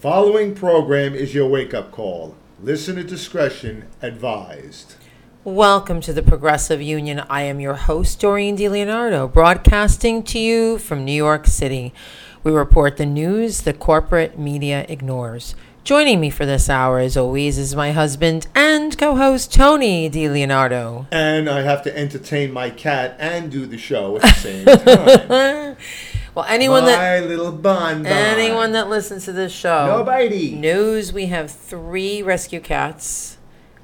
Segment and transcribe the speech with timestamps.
[0.00, 2.36] Following program is your wake up call.
[2.62, 4.94] Listen Listener discretion advised.
[5.42, 7.18] Welcome to the Progressive Union.
[7.28, 11.92] I am your host, Doreen DiLeonardo, broadcasting to you from New York City.
[12.44, 15.56] We report the news the corporate media ignores.
[15.82, 21.06] Joining me for this hour, as always, is my husband and co host, Tony DiLeonardo.
[21.10, 24.64] And I have to entertain my cat and do the show at the same
[25.26, 25.76] time.
[26.38, 28.12] Well, anyone my that little bon bon.
[28.12, 30.54] anyone that listens to this show Nobody.
[30.54, 33.38] knows we have three rescue cats.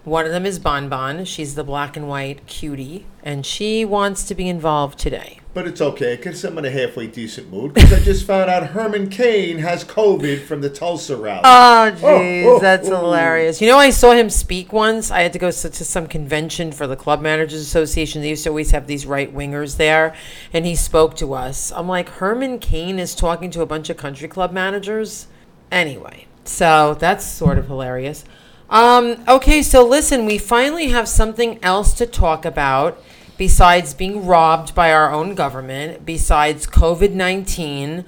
[0.05, 1.25] One of them is Bon Bon.
[1.25, 5.41] She's the black and white cutie, and she wants to be involved today.
[5.55, 8.67] But it's okay because I'm in a halfway decent mood because I just found out
[8.67, 11.43] Herman Cain has COVID from the Tulsa rally.
[11.45, 12.97] Oh, jeez, oh, that's oh.
[12.97, 13.61] hilarious.
[13.61, 15.13] You know, I saw him speak once.
[15.13, 18.21] I had to go to some convention for the Club Managers Association.
[18.21, 20.13] They used to always have these right wingers there,
[20.53, 21.71] and he spoke to us.
[21.71, 25.29] I'm like, Herman Cain is talking to a bunch of country club managers?
[25.71, 28.25] Anyway, so that's sort of hilarious.
[28.71, 33.01] Um, okay, so listen, we finally have something else to talk about
[33.37, 38.05] besides being robbed by our own government, besides COVID 19,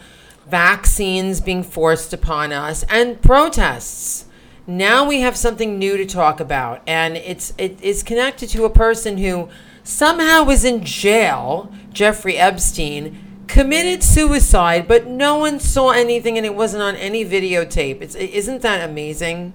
[0.49, 4.27] vaccines being forced upon us, and protests.
[4.67, 8.71] Now we have something new to talk about, and it's it is connected to a
[8.71, 9.49] person who
[9.85, 16.55] somehow was in jail, Jeffrey Epstein, committed suicide, but no one saw anything, and it
[16.55, 18.01] wasn't on any videotape.
[18.01, 19.53] It's isn't that amazing?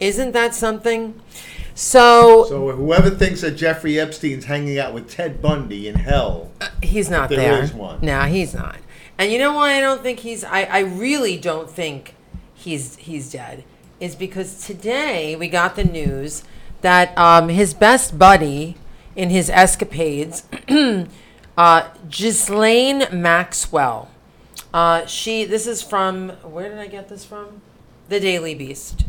[0.00, 1.20] Isn't that something?
[1.74, 7.10] So, so whoever thinks that Jeffrey Epstein's hanging out with Ted Bundy in hell, he's
[7.10, 7.62] not there there.
[7.62, 7.98] is one.
[8.00, 8.76] No, he's not.
[9.18, 12.14] And you know why I don't think he's I, I really don't think
[12.54, 13.64] he's he's dead.
[13.98, 16.44] Is because today we got the news
[16.80, 18.76] that um, his best buddy
[19.16, 20.44] in his escapades,
[21.58, 24.10] uh, Ghislaine Maxwell.
[24.72, 27.62] Uh, she this is from where did I get this from?
[28.08, 29.04] The Daily Beast.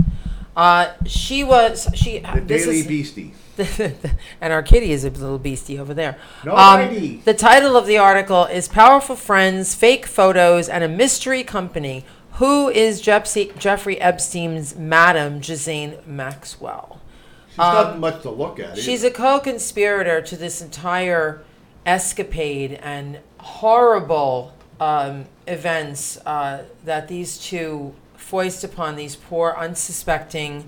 [0.55, 3.33] Uh, she was she the this Daily is- Beastie.
[4.41, 6.17] and our kitty is a little beastie over there.
[6.43, 11.41] No Um, the title of the article is Powerful Friends, Fake Photos, and a Mystery
[11.41, 12.03] Company.
[12.33, 16.99] Who is Jeffrey Epstein's Madam Ghislaine Maxwell?
[17.47, 18.71] She's not much to look at.
[18.71, 19.13] Um, She's either.
[19.13, 21.41] a co conspirator to this entire
[21.85, 27.93] escapade and horrible um, events uh, that these two
[28.25, 30.67] foist upon these poor, unsuspecting,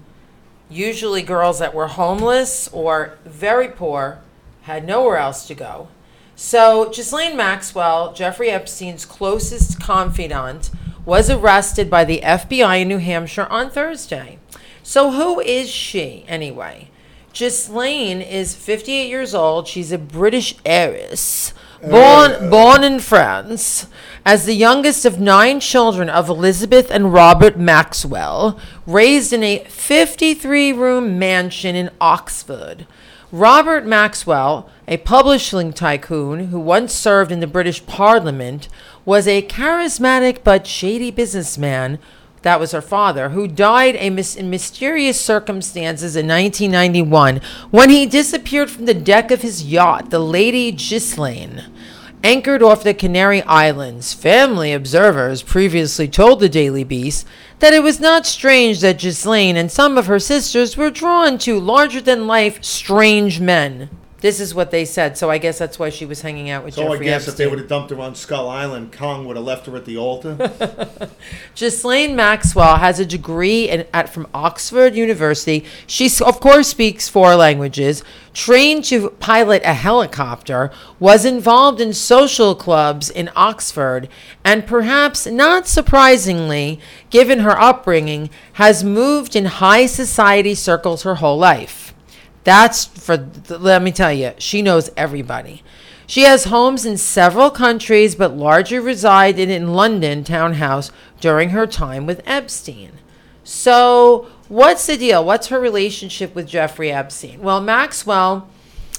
[0.70, 4.20] usually girls that were homeless or very poor,
[4.62, 5.88] had nowhere else to go.
[6.36, 10.70] So, Ghislaine Maxwell, Jeffrey Epstein's closest confidant,
[11.04, 14.38] was arrested by the FBI in New Hampshire on Thursday.
[14.84, 16.92] So, who is she anyway?
[17.34, 19.68] Ghislaine is 58 years old.
[19.68, 21.54] She's a British heiress,
[21.84, 23.88] uh, born uh, born in France,
[24.28, 31.18] as the youngest of nine children of Elizabeth and Robert Maxwell, raised in a 53-room
[31.18, 32.86] mansion in Oxford.
[33.32, 38.68] Robert Maxwell, a publishing tycoon who once served in the British Parliament,
[39.06, 41.98] was a charismatic but shady businessman.
[42.42, 47.40] That was her father, who died in mysterious circumstances in 1991
[47.72, 51.64] when he disappeared from the deck of his yacht, the Lady Ghislaine.
[52.24, 57.28] Anchored off the Canary Islands, family observers previously told the Daily Beast
[57.60, 61.60] that it was not strange that Ghislaine and some of her sisters were drawn to
[61.60, 63.90] larger than life strange men.
[64.20, 66.74] This is what they said, so I guess that's why she was hanging out with
[66.74, 67.50] So Jeffrey I guess if they Epstein.
[67.52, 70.36] would have dumped her on Skull Island, Kong would have left her at the altar.
[71.56, 75.66] Ghislaine Maxwell has a degree in, at from Oxford University.
[75.86, 78.04] She, s- of course, speaks four languages.
[78.34, 84.10] Trained to pilot a helicopter, was involved in social clubs in Oxford,
[84.44, 86.80] and perhaps not surprisingly,
[87.12, 91.94] given her upbringing, has moved in high society circles her whole life.
[92.48, 95.64] That's for, let me tell you, she knows everybody.
[96.06, 102.06] She has homes in several countries, but largely resided in London townhouse during her time
[102.06, 102.94] with Epstein.
[103.44, 105.26] So, what's the deal?
[105.26, 107.42] What's her relationship with Jeffrey Epstein?
[107.42, 108.48] Well, Maxwell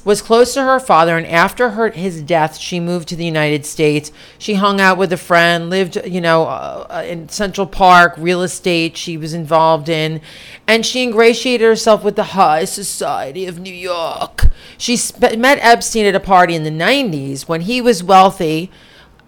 [0.08, 3.66] was close to her father, and after her, his death, she moved to the United
[3.66, 4.10] States.
[4.38, 8.96] She hung out with a friend, lived, you know, uh, in Central Park, real estate
[8.96, 10.22] she was involved in,
[10.66, 14.46] and she ingratiated herself with the high society of New York.
[14.78, 18.70] She sp- met Epstein at a party in the 90s when he was wealthy.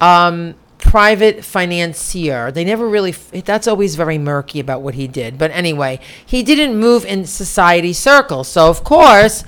[0.00, 2.50] Um, private financier.
[2.50, 5.36] They never really, that's always very murky about what he did.
[5.36, 8.48] But anyway, he didn't move in society circles.
[8.48, 9.44] So, of course,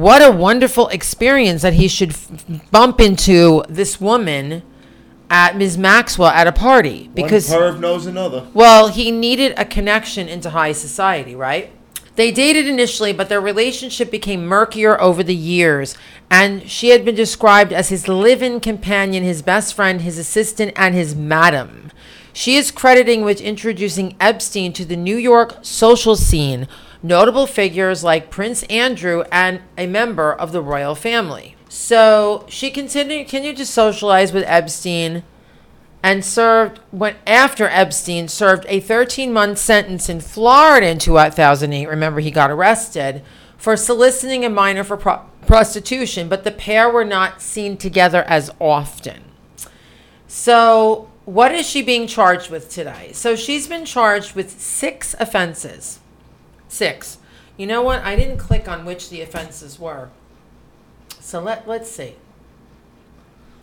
[0.00, 2.30] what a wonderful experience that he should f-
[2.70, 4.62] bump into this woman
[5.30, 5.76] at Ms.
[5.76, 8.46] Maxwell at a party because One perv knows another.
[8.54, 11.72] well, he needed a connection into high society, right?
[12.14, 15.96] They dated initially, but their relationship became murkier over the years,
[16.30, 20.72] and she had been described as his live in companion, his best friend, his assistant,
[20.76, 21.90] and his madam.
[22.32, 26.68] She is crediting with introducing Epstein to the New York social scene,
[27.06, 31.56] notable figures like Prince Andrew and a member of the royal family.
[31.68, 35.22] So she continued, continued to socialize with Epstein
[36.02, 41.88] and served went after Epstein served a 13 month sentence in Florida in 2008.
[41.88, 43.22] Remember, he got arrested
[43.56, 48.50] for soliciting a minor for pro- prostitution, but the pair were not seen together as
[48.60, 49.24] often.
[50.28, 53.10] So, what is she being charged with today?
[53.12, 55.98] So, she's been charged with six offenses.
[56.68, 57.18] Six.
[57.56, 58.02] You know what?
[58.02, 60.10] I didn't click on which the offenses were.
[61.20, 62.14] So let let's see.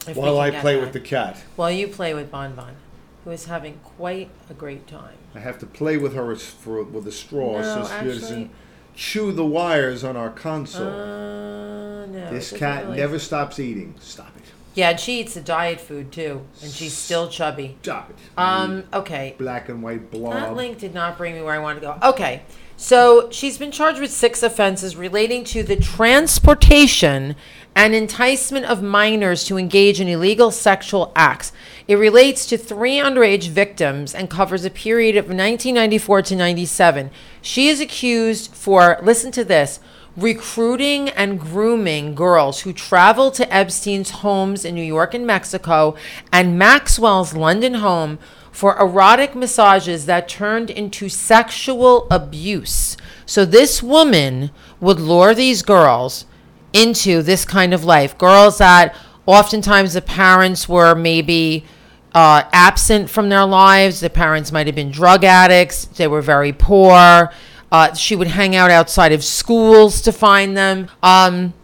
[0.07, 1.37] if we While can I get play with the cat.
[1.55, 2.75] While you play with Bon Bon,
[3.23, 5.15] who is having quite a great time.
[5.35, 8.19] I have to play with her as- for, with a straw No, so she actually-
[8.19, 8.51] doesn't
[8.95, 10.87] chew the wires on our console.
[10.87, 12.29] Uh, no.
[12.29, 13.95] this doesn't cat really- never stops eating.
[13.99, 14.43] Stop it.
[14.75, 17.77] Yeah, and she eats the diet food too, and she's still chubby.
[17.83, 18.15] Stop it.
[18.37, 18.83] Um.
[18.91, 19.35] Okay.
[19.37, 20.33] Black and white blob.
[20.33, 22.09] That link did not bring me where I wanted to go.
[22.09, 22.41] Okay.
[22.75, 27.35] So she's been charged with six offenses relating to the transportation
[27.75, 31.51] and enticement of minors to engage in illegal sexual acts.
[31.87, 37.11] It relates to three underage victims and covers a period of 1994 to 97.
[37.41, 39.79] She is accused for, listen to this,
[40.15, 45.95] recruiting and grooming girls who travel to Epstein's homes in New York and Mexico
[46.31, 48.19] and Maxwell's London home
[48.53, 52.95] for erotic massages that turned into sexual abuse.
[53.25, 56.25] So this woman would lure these girls
[56.71, 58.15] into this kind of life.
[58.17, 58.95] Girls that
[59.25, 61.65] oftentimes the parents were maybe
[62.13, 64.01] uh, absent from their lives.
[64.01, 65.85] The parents might have been drug addicts.
[65.85, 67.31] They were very poor.
[67.71, 70.89] Uh, she would hang out outside of schools to find them.
[71.01, 71.55] Um,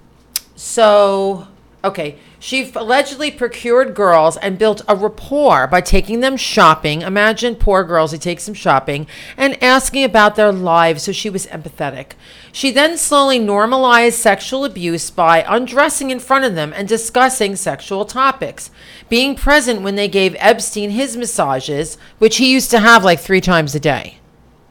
[0.56, 1.48] so,
[1.84, 2.18] okay.
[2.42, 7.02] She allegedly procured girls and built a rapport by taking them shopping.
[7.02, 11.48] Imagine poor girls who take them shopping and asking about their lives, so she was
[11.48, 12.12] empathetic.
[12.54, 18.06] She then slowly normalized sexual abuse by undressing in front of them and discussing sexual
[18.06, 18.72] topics,
[19.10, 23.42] being present when they gave Epstein his massages, which he used to have like three
[23.42, 24.18] times a day,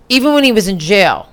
[0.08, 1.28] even when he was in jail.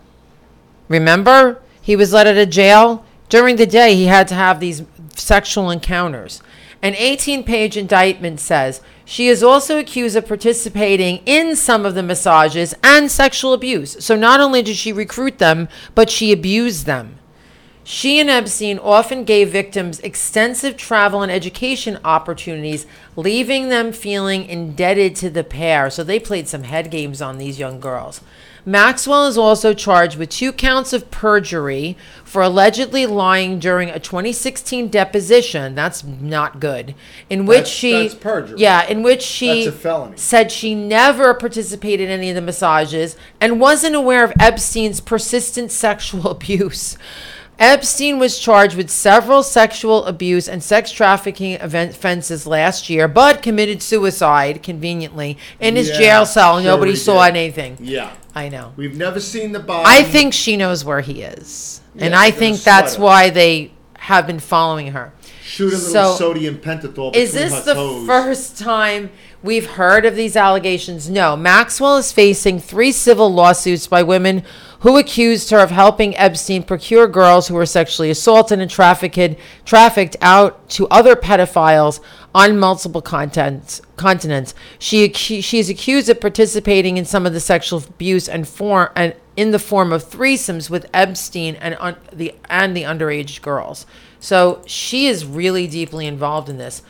[0.89, 1.61] Remember?
[1.81, 3.05] He was let out of jail.
[3.29, 4.81] During the day, he had to have these
[5.15, 6.41] sexual encounters.
[6.81, 12.03] An 18 page indictment says she is also accused of participating in some of the
[12.03, 14.03] massages and sexual abuse.
[14.03, 17.17] So not only did she recruit them, but she abused them.
[17.87, 25.15] She and Epstein often gave victims extensive travel and education opportunities, leaving them feeling indebted
[25.17, 25.91] to the pair.
[25.91, 28.21] So they played some head games on these young girls.
[28.67, 34.88] Maxwell is also charged with two counts of perjury for allegedly lying during a 2016
[34.89, 35.75] deposition.
[35.75, 36.95] That's not good.
[37.29, 40.17] In which That's- she, that's yeah, in which she That's a felony.
[40.17, 45.71] said she never participated in any of the massages and wasn't aware of Epstein's persistent
[45.71, 46.97] sexual abuse.
[47.57, 53.81] Epstein was charged with several sexual abuse and sex trafficking offenses last year, but committed
[53.81, 56.55] suicide conveniently in his Yeah, jail cell.
[56.57, 57.37] sure Nobody saw did.
[57.37, 57.77] anything.
[57.81, 58.09] Yeah.
[58.33, 58.73] I know.
[58.75, 59.85] We've never seen the body.
[59.87, 61.79] I think she knows where he is.
[61.97, 65.13] and I think that's why they have been following her.
[65.45, 68.05] Shoot a little So- sodium pentothal Is this the toes.
[68.05, 71.09] first time we've heard of these allegations?
[71.09, 71.38] No.
[71.38, 74.43] Maxwell is facing three civil lawsuits by women
[74.79, 80.15] who accused her of helping Epstein procure girls who were sexually assaulted and trafficked, trafficked
[80.22, 82.00] out to other pedophiles
[82.34, 84.53] on multiple contents, continents.
[84.79, 89.15] She she is accused of participating in some of the sexual abuse and form and
[89.38, 93.86] in the form of threesomes with Epstein and the and the underage girls.
[94.20, 96.82] So she is really deeply involved in this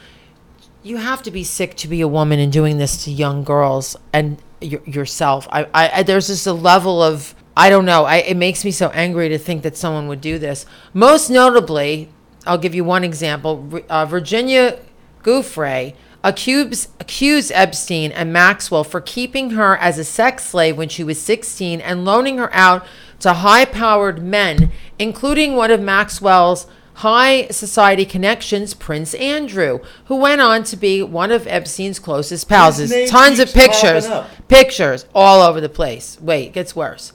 [0.86, 3.98] you have to be sick to be a woman and doing this to young girls
[4.14, 5.48] and y- yourself.
[5.52, 8.04] I, I, I there's just a level of I don't know.
[8.06, 10.66] I, it makes me so angry to think that someone would do this.
[10.94, 12.10] Most notably,
[12.46, 13.82] I'll give you one example.
[13.90, 14.80] Uh, Virginia
[15.24, 21.04] Giuffre accused, accused Epstein and Maxwell for keeping her as a sex slave when she
[21.04, 22.86] was 16 and loaning her out
[23.22, 30.42] to high powered men, including one of Maxwell's high society connections, Prince Andrew, who went
[30.42, 32.80] on to be one of Epstein's closest pals.
[33.10, 34.06] Tons of pictures,
[34.48, 36.18] pictures all over the place.
[36.22, 37.14] Wait, it gets worse.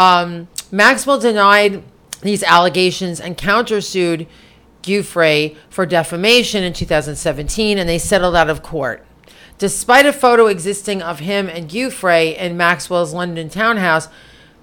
[0.00, 1.82] Um, Maxwell denied
[2.22, 4.26] these allegations and countersued
[4.82, 9.04] Giuffre for defamation in 2017, and they settled out of court.
[9.58, 14.08] Despite a photo existing of him and Giuffre in Maxwell's London townhouse,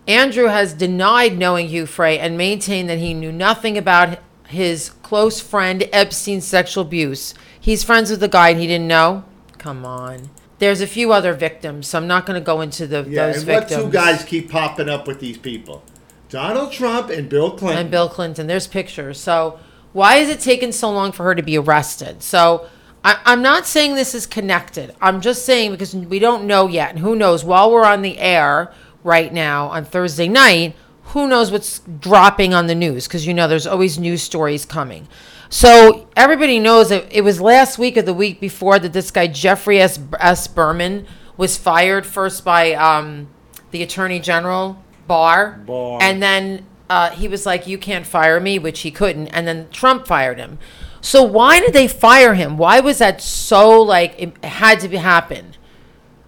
[0.08, 4.18] Andrew has denied knowing Giuffre and maintained that he knew nothing about
[4.48, 7.36] his close friend Epstein's sexual abuse.
[7.60, 9.24] He's friends with the guy and he didn't know?
[9.60, 10.32] Come on.
[10.60, 13.38] There's a few other victims, so I'm not going to go into the, Yeah, those
[13.38, 13.84] and victims.
[13.84, 15.84] what two guys keep popping up with these people?
[16.30, 17.80] Donald Trump and Bill Clinton.
[17.84, 18.48] and Bill Clinton.
[18.48, 19.20] There's pictures.
[19.20, 19.60] So
[19.94, 22.22] why is it taking so long for her to be arrested?
[22.24, 22.68] So
[23.04, 24.94] I, I'm not saying this is connected.
[25.00, 27.44] I'm just saying because we don't know yet, and who knows?
[27.46, 28.74] While we're on the air
[29.04, 33.08] right now on Thursday night, who knows what's dropping on the news?
[33.08, 35.08] Because you know there's always news stories coming.
[35.50, 39.28] So everybody knows that it was last week or the week before that this guy
[39.28, 40.00] Geoffrey S.
[40.20, 40.48] S.
[40.48, 43.30] Berman was fired first by um,
[43.72, 46.02] the Attorney General Barr, Barr.
[46.02, 49.70] and then uh, he was like, "You can't fire me," which he couldn't, and then
[49.72, 50.60] Trump fired him.
[51.00, 52.58] So why did they fire him?
[52.58, 55.54] Why was that so like it had to be happen?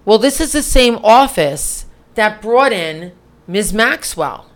[0.06, 1.86] Well, this is the same office
[2.16, 3.12] that brought in
[3.48, 3.74] Ms.
[3.74, 4.50] Maxwell,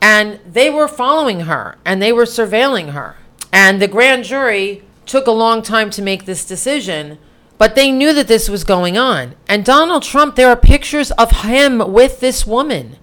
[0.00, 3.16] and they were following her and they were surveilling her.
[3.52, 7.18] And the grand jury took a long time to make this decision,
[7.56, 9.34] but they knew that this was going on.
[9.48, 12.96] And Donald Trump, there are pictures of him with this woman.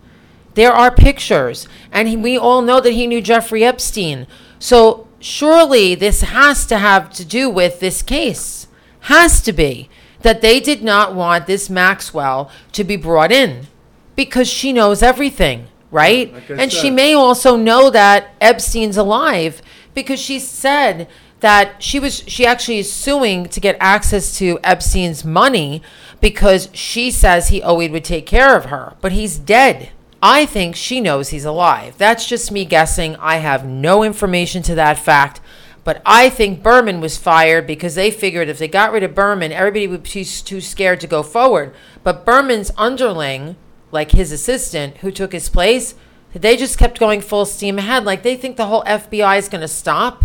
[0.53, 4.25] There are pictures, and he, we all know that he knew Jeffrey Epstein.
[4.57, 8.67] So surely this has to have to do with this case.
[9.01, 9.89] Has to be
[10.21, 13.67] that they did not want this Maxwell to be brought in
[14.15, 16.33] because she knows everything, right?
[16.33, 19.61] Like and she may also know that Epstein's alive
[19.95, 21.07] because she said
[21.39, 25.81] that she was she actually is suing to get access to Epstein's money
[26.21, 29.89] because she says he always would take care of her, but he's dead.
[30.21, 31.97] I think she knows he's alive.
[31.97, 33.15] That's just me guessing.
[33.17, 35.39] I have no information to that fact.
[35.83, 39.51] But I think Berman was fired because they figured if they got rid of Berman,
[39.51, 41.75] everybody would be too scared to go forward.
[42.03, 43.55] But Berman's underling,
[43.91, 45.93] like his assistant who took his place,
[46.41, 48.03] they just kept going full steam ahead.
[48.05, 50.23] Like they think the whole FBI is going to stop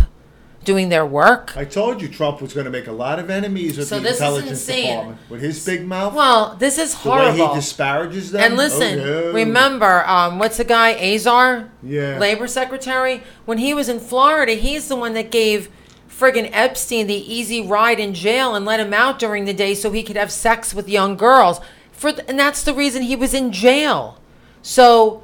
[0.63, 1.57] doing their work.
[1.57, 4.09] I told you Trump was going to make a lot of enemies with So the
[4.09, 6.13] intelligence department with his big mouth.
[6.13, 7.35] Well, this is horrible.
[7.35, 8.41] the way he disparages them.
[8.43, 9.31] And listen, Oh, no.
[9.31, 11.71] remember, um, what's the guy, Azar?
[11.81, 12.19] Yeah.
[12.19, 13.23] Labor Secretary?
[13.45, 15.69] When he was in Florida, he's the one that gave
[16.07, 19.89] friggin' Epstein the easy ride in jail and let him out during the day so
[19.91, 21.59] he could have sex with young girls.
[21.91, 24.19] For th- and that's the reason he was in jail.
[24.61, 25.23] So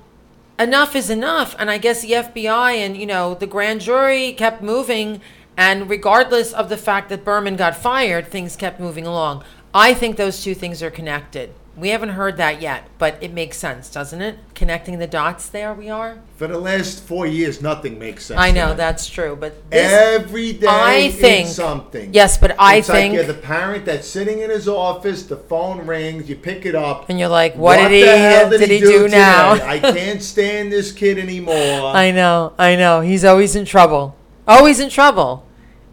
[0.59, 1.55] enough is enough.
[1.59, 5.21] And I guess the FBI and, you know, the grand jury kept moving.
[5.55, 9.43] And regardless of the fact that Berman got fired, things kept moving along.
[9.73, 11.53] I think those two things are connected.
[11.77, 14.39] We haven't heard that yet, but it makes sense, doesn't it?
[14.55, 16.17] Connecting the dots there we are.
[16.37, 18.39] For the last four years, nothing makes sense.
[18.39, 18.77] I to know me.
[18.77, 22.13] that's true, but this, Every day I is think- something.
[22.15, 25.37] yes, but I it's think like you're the parent that's sitting in his office, the
[25.37, 27.09] phone rings, you pick it up.
[27.09, 29.17] and you're like, what, did he the hell did, he do, today?
[29.17, 29.51] now?
[29.63, 31.53] I can't stand this kid anymore.
[31.95, 33.01] I know, I know.
[33.01, 34.15] He's always in trouble.
[34.47, 35.45] Always in trouble.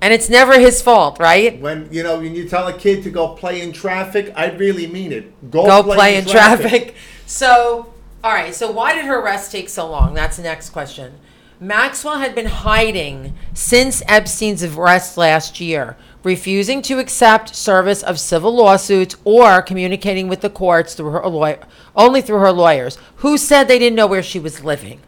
[0.05, 1.59] And it's never his fault, right?
[1.61, 4.87] when you know when you tell a kid to go play in traffic, I really
[4.87, 5.51] mean it.
[5.51, 6.95] Go, Go play in traffic.
[7.25, 7.91] So,
[8.23, 8.55] all right.
[8.55, 10.13] So, why did her arrest take so long?
[10.13, 11.15] That's the next question.
[11.59, 18.55] Maxwell had been hiding since Epstein's arrest last year, refusing to accept service of civil
[18.55, 21.61] lawsuits or communicating with the courts through her lawyer,
[21.97, 25.01] only through her lawyers, who said they didn't know where she was living.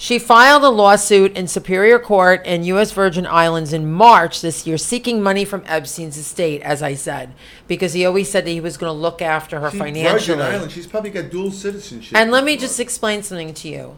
[0.00, 2.92] She filed a lawsuit in Superior Court in U.S.
[2.92, 7.34] Virgin Islands in March this year, seeking money from Epstein's estate, as I said,
[7.66, 10.36] because he always said that he was going to look after her She- financially.
[10.38, 12.16] Virgin Islands, she's probably got dual citizenship.
[12.16, 13.96] And let me just explain something to you.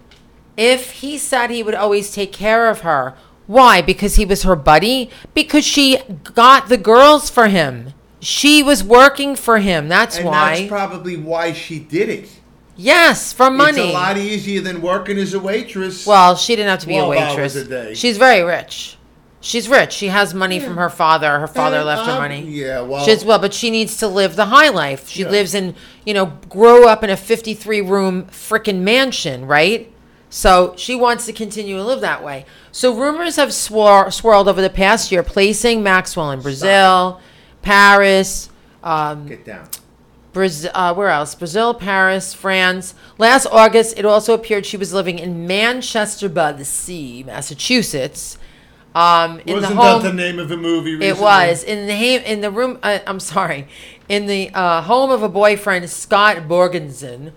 [0.56, 3.14] If he said he would always take care of her,
[3.46, 3.82] why?
[3.82, 5.10] Because he was her buddy?
[5.34, 5.98] Because she
[6.34, 7.92] got the girls for him.
[8.20, 9.88] She was working for him.
[9.88, 10.56] That's and why.
[10.60, 12.39] that's probably why she did it.
[12.80, 13.80] Yes, for money.
[13.80, 16.06] It's a lot easier than working as a waitress.
[16.06, 17.56] Well, she didn't have to be a 12 hours waitress.
[17.56, 17.94] a day.
[17.94, 18.96] She's very rich.
[19.42, 19.92] She's rich.
[19.92, 21.38] She has money from her father.
[21.40, 22.42] Her father And, left her um, money.
[22.42, 25.08] Yeah, well, She's well, but she needs to live the high life.
[25.08, 25.30] She Yeah.
[25.30, 29.90] lives in, you know, grow up in a 53 room freaking mansion, right?
[30.28, 32.44] So she wants to continue to live that way.
[32.70, 37.18] So rumors have swir- swirled over the past year, placing Maxwell in Brazil,
[37.62, 38.50] Paris,
[38.84, 39.68] um, get down.
[40.32, 41.34] Brazil, uh, where else?
[41.34, 42.94] Brazil, Paris, France.
[43.18, 48.38] Last August, it also appeared she was living in Manchester by the Sea, Massachusetts.
[48.94, 50.96] Um, in Wasn't the home, that the name of a movie?
[50.96, 51.06] Recently?
[51.06, 52.78] it was in the ha- in the room.
[52.82, 53.68] Uh, I'm sorry,
[54.08, 57.32] in the uh, home of a boyfriend, Scott Borgerson,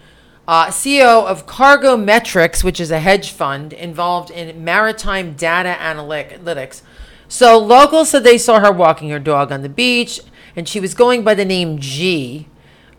[0.47, 6.81] uh, CEO of CargoMetrics, which is a hedge fund involved in maritime data analytics.
[7.27, 10.19] So locals said they saw her walking her dog on the beach,
[10.55, 12.47] and she was going by the name G.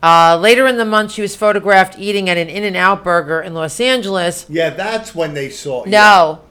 [0.05, 3.41] Uh, later in the month, she was photographed eating at an In N Out burger
[3.41, 4.45] in Los Angeles.
[4.51, 5.83] Yeah, that's when they saw.
[5.87, 6.43] No,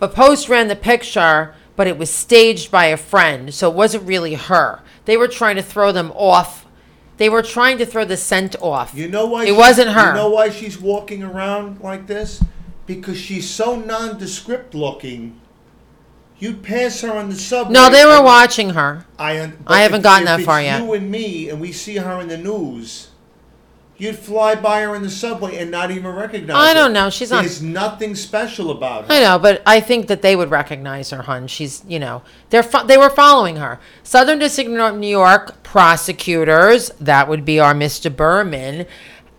[0.00, 4.08] but Post ran the picture, but it was staged by a friend, so it wasn't
[4.08, 4.80] really her.
[5.04, 6.66] They were trying to throw them off.
[7.16, 8.92] They were trying to throw the scent off.
[8.92, 9.44] You know why?
[9.44, 10.08] It she- wasn't her.
[10.08, 12.42] You know why she's walking around like this?
[12.86, 15.40] Because she's so nondescript looking.
[16.38, 17.72] You'd pass her on the subway.
[17.72, 19.06] no, they were and- watching her.
[19.18, 20.82] I, un- I haven't if- gotten if that it's far yet.
[20.82, 23.08] You and me, and we see her in the news.
[23.98, 26.62] You'd fly by her in the subway and not even recognize her.
[26.62, 29.12] I don't know, she's on- There's nothing special about her.
[29.14, 31.46] I know, but I think that they would recognize her, hun.
[31.46, 33.80] She's, you know, they're fo- they were following her.
[34.02, 38.14] Southern District of New York prosecutors, that would be our Mr.
[38.14, 38.84] Berman,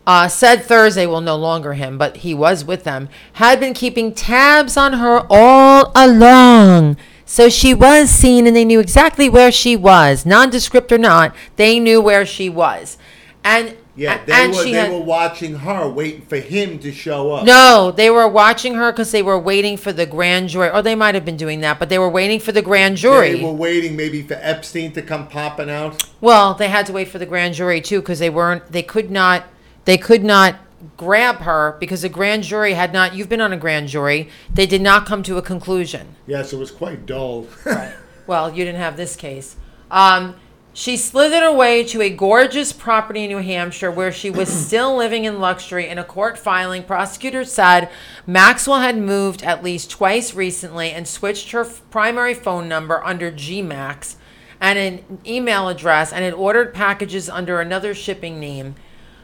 [0.08, 4.14] uh, said Thursday, well, no longer him, but he was with them, had been keeping
[4.14, 6.98] tabs on her all along.
[7.26, 11.36] So she was seen, and they knew exactly where she was, nondescript or not.
[11.58, 12.98] They knew where she was,
[13.44, 17.34] and Yeah, they and were they had, were watching her, waiting for him to show
[17.34, 17.46] up.
[17.46, 20.70] no, they were watching her because they were waiting for the grand jury.
[20.70, 23.34] Or they might have been doing that, but they were waiting for the grand jury.
[23.40, 26.02] They were waiting maybe for Epstein to come popping out.
[26.22, 28.72] well, they had to wait for the grand jury too because they weren't.
[28.72, 29.44] They could not.
[29.88, 30.58] They could not
[30.98, 33.16] grab her because the grand jury had not.
[33.16, 34.28] You've been on a grand jury.
[34.54, 36.18] They did not come to a conclusion.
[36.28, 37.48] Yes, it was quite dull.
[38.28, 39.56] Well, you didn't have this case.
[39.90, 40.36] Um,
[40.74, 45.24] she slithered away to a gorgeous property in New Hampshire where she was still living
[45.24, 45.88] in luxury.
[45.88, 47.90] In a court filing, prosecutors said
[48.26, 53.32] Maxwell had moved at least twice recently and switched her f- primary phone number under
[53.32, 54.18] GMAX
[54.60, 58.76] and an email address and had ordered packages under another shipping name.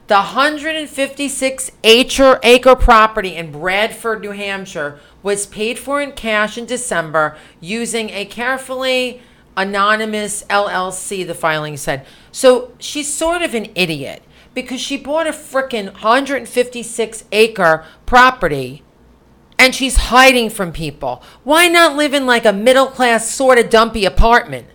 [0.07, 6.65] The 156 acre, acre property in Bradford, New Hampshire was paid for in cash in
[6.65, 9.21] December using a carefully
[9.55, 12.05] anonymous LLC, the filing said.
[12.33, 18.83] So she's sort of an idiot because she bought a frickin' 156 acre property
[19.57, 21.23] and she's hiding from people.
[21.45, 24.67] Why not live in like a middle class sort of dumpy apartment?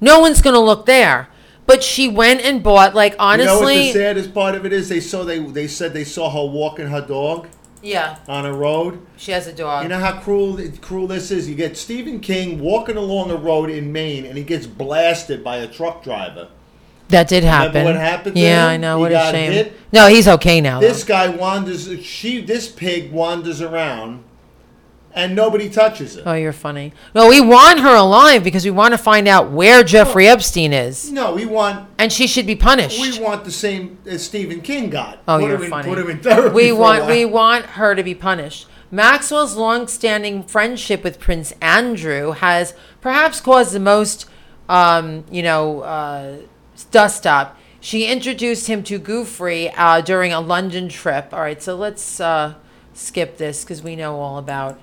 [0.00, 1.28] No one's gonna look there.
[1.66, 3.54] But she went and bought like honestly.
[3.54, 4.88] you know what the saddest part of it is?
[4.88, 7.48] They saw they they said they saw her walking her dog
[7.84, 9.04] yeah, on a road.
[9.16, 9.82] she has a dog.
[9.82, 11.48] You know how cruel cruel this is.
[11.48, 15.58] You get Stephen King walking along a road in Maine, and he gets blasted by
[15.58, 16.48] a truck driver.
[17.08, 17.84] that did happen.
[17.84, 18.66] what happened Yeah?
[18.66, 18.96] I know.
[18.96, 19.52] He what a shame.
[19.52, 19.72] hit.
[19.92, 20.80] No, he's okay now.
[20.80, 20.88] though.
[20.88, 21.88] This guy wanders.
[22.02, 24.24] She this pig wanders around,
[25.14, 26.22] and nobody touches her.
[26.26, 26.92] Oh, you're funny.
[27.14, 31.10] No, we want her alive because we want to find out where Jeffrey Epstein is,
[31.12, 33.00] No, we want and she should be punished.
[33.00, 35.20] we want the same as Stephen King got.
[35.28, 35.88] Oh, put you're him in, funny.
[35.88, 36.54] Put him in therapy.
[36.54, 37.10] we for a want while.
[37.10, 38.66] we want her to be punished.
[38.90, 44.26] Maxwell's long-standing friendship with Prince Andrew has perhaps caused the most,
[44.68, 46.36] um, you know, uh,
[46.90, 47.58] dust up.
[47.80, 51.32] She introduced him to Goofrey uh, during a London trip.
[51.34, 52.54] All right, so let's uh,
[52.94, 54.78] skip this because we know all about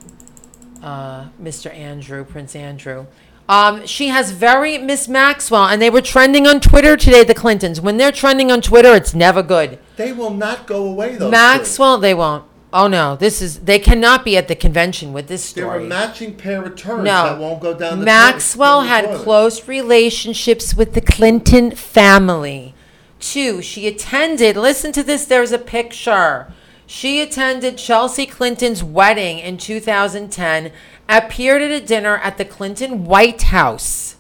[0.84, 1.74] uh, Mr.
[1.74, 3.06] Andrew, Prince Andrew.
[3.50, 7.24] Um, she has very Miss Maxwell, and they were trending on Twitter today.
[7.24, 9.78] The Clintons, when they're trending on Twitter, it's never good.
[9.98, 11.30] They will not go away though.
[11.30, 12.46] Maxwell, they won't.
[12.74, 15.80] Oh no, this is they cannot be at the convention with this story.
[15.80, 17.24] They're a matching pair of turds No.
[17.26, 22.74] that won't go down the Maxwell had close relationships with the Clinton family.
[23.20, 26.52] Two, she attended, listen to this, there's a picture.
[26.94, 30.74] She attended Chelsea Clinton's wedding in 2010,
[31.08, 34.18] appeared at a dinner at the Clinton White House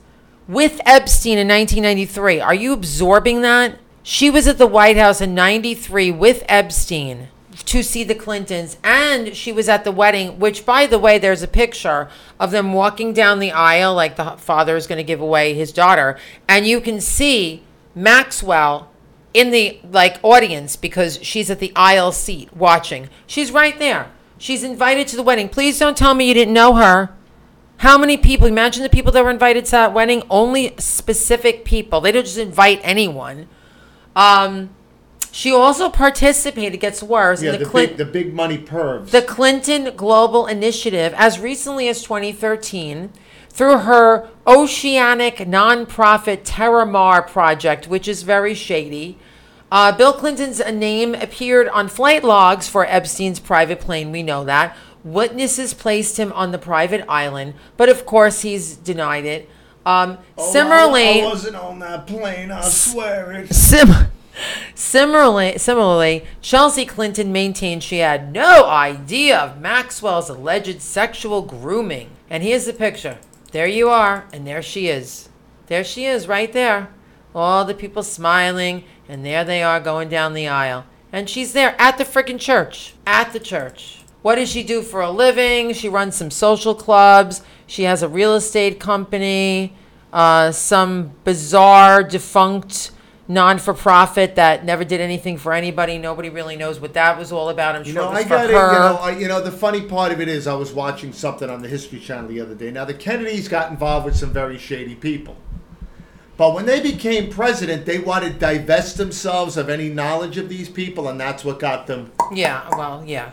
[0.47, 2.39] with Epstein in 1993.
[2.39, 3.77] Are you absorbing that?
[4.03, 7.27] She was at the White House in 93 with Epstein
[7.65, 11.43] to see the Clintons, and she was at the wedding, which, by the way, there's
[11.43, 12.07] a picture
[12.39, 15.73] of them walking down the aisle, like the father is going to give away his
[15.73, 18.90] daughter, and you can see Maxwell
[19.33, 23.09] in the like audience because she's at the aisle seat watching.
[23.27, 24.11] She's right there.
[24.37, 25.49] She's invited to the wedding.
[25.49, 27.11] Please don't tell me you didn't know her.
[27.77, 28.47] How many people?
[28.47, 30.23] Imagine the people that were invited to that wedding.
[30.29, 32.01] Only specific people.
[32.01, 33.47] They don't just invite anyone.
[34.15, 34.69] Um,
[35.31, 36.79] she also participated.
[36.79, 37.41] Gets worse.
[37.41, 39.11] Yeah, in the, the, Clin- big the big money pervs.
[39.11, 43.11] the Clinton Global Initiative as recently as 2013
[43.51, 49.17] through her oceanic nonprofit Terramar project, which is very shady.
[49.71, 54.11] Uh, Bill Clinton's name appeared on flight logs for Epstein's private plane.
[54.11, 54.75] We know that.
[55.03, 59.49] Witnesses placed him on the private island, but of course he's denied it.
[59.85, 62.51] Um, Oh, similarly, I, I wasn't on that plane.
[62.51, 63.53] I swear it.
[63.53, 64.11] Sim-
[64.75, 72.09] similarly, similarly, Chelsea Clinton maintained she had no idea of Maxwell's alleged sexual grooming.
[72.29, 73.17] And here's the picture.
[73.51, 75.29] There you are, and there she is.
[75.67, 76.89] There she is, right there.
[77.33, 80.85] all the people smiling, and there they are going down the aisle.
[81.13, 82.93] And she's there at the freaking church.
[83.05, 84.03] At the church.
[84.21, 85.73] What does she do for a living?
[85.73, 87.41] She runs some social clubs.
[87.67, 89.73] She has a real estate company,
[90.13, 92.91] uh, some bizarre, defunct
[93.31, 95.97] non for profit that never did anything for anybody.
[95.97, 97.75] Nobody really knows what that was all about.
[97.75, 98.53] I'm You sure know, it was I for got it.
[98.53, 98.67] her.
[98.73, 101.49] You know, I, you know, the funny part of it is, I was watching something
[101.49, 102.69] on the History Channel the other day.
[102.71, 105.37] Now, the Kennedys got involved with some very shady people,
[106.37, 110.69] but when they became president, they wanted to divest themselves of any knowledge of these
[110.69, 112.11] people, and that's what got them.
[112.33, 113.31] yeah, well, yeah.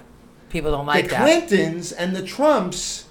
[0.50, 1.22] People don't like the that.
[1.48, 3.04] Clintons and the Trumps,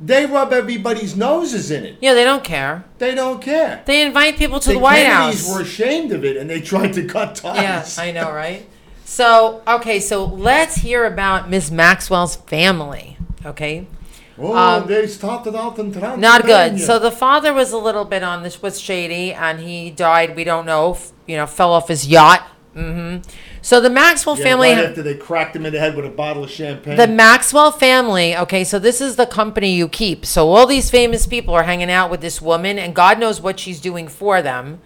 [0.00, 1.96] they rub everybody's noses in it.
[2.00, 2.84] Yeah, they don't care.
[2.98, 3.82] They don't care.
[3.86, 5.54] They invite people to the, the White Kennedys House.
[5.56, 7.96] were ashamed of it, and they tried to cut ties.
[7.96, 8.66] Yeah, I know, right?
[9.04, 13.16] So, okay, so let's hear about Miss Maxwell's family.
[13.44, 13.86] Okay,
[14.40, 16.20] Oh, Um, they started out in Transylvania.
[16.20, 16.80] not good.
[16.80, 20.36] So the father was a little bit on this was shady, and he died.
[20.36, 20.92] We don't know.
[20.92, 22.42] f- You know, fell off his yacht.
[22.74, 23.16] hmm
[23.68, 24.70] So the Maxwell Yeah, family.
[24.70, 26.96] right after they cracked him in the head with a bottle of champagne.
[26.96, 30.24] The Maxwell family, okay, so this is the company you keep.
[30.24, 33.60] So all these famous people are hanging out with this woman, and God knows what
[33.60, 34.80] she's doing for them,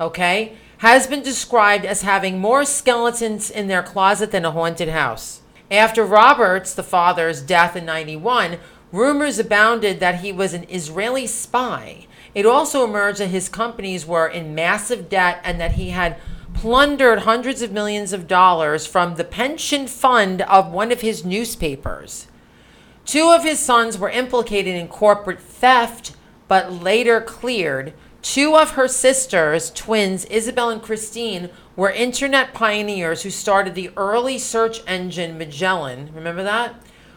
[0.00, 5.40] okay, has been described as having more skeletons in their closet than a haunted house.
[5.68, 8.58] After Roberts, the father's death in 91,
[8.92, 12.06] rumors abounded that he was an Israeli spy.
[12.36, 16.18] It also emerged that his companies were in massive debt and that he had
[16.58, 22.26] plundered hundreds of millions of dollars from the pension fund of one of his newspapers.
[23.04, 26.16] Two of his sons were implicated in corporate theft,
[26.48, 27.92] but later cleared.
[28.22, 34.36] Two of her sisters, twins, Isabel and Christine, were internet pioneers who started the early
[34.36, 36.10] search engine Magellan.
[36.12, 36.74] Remember that?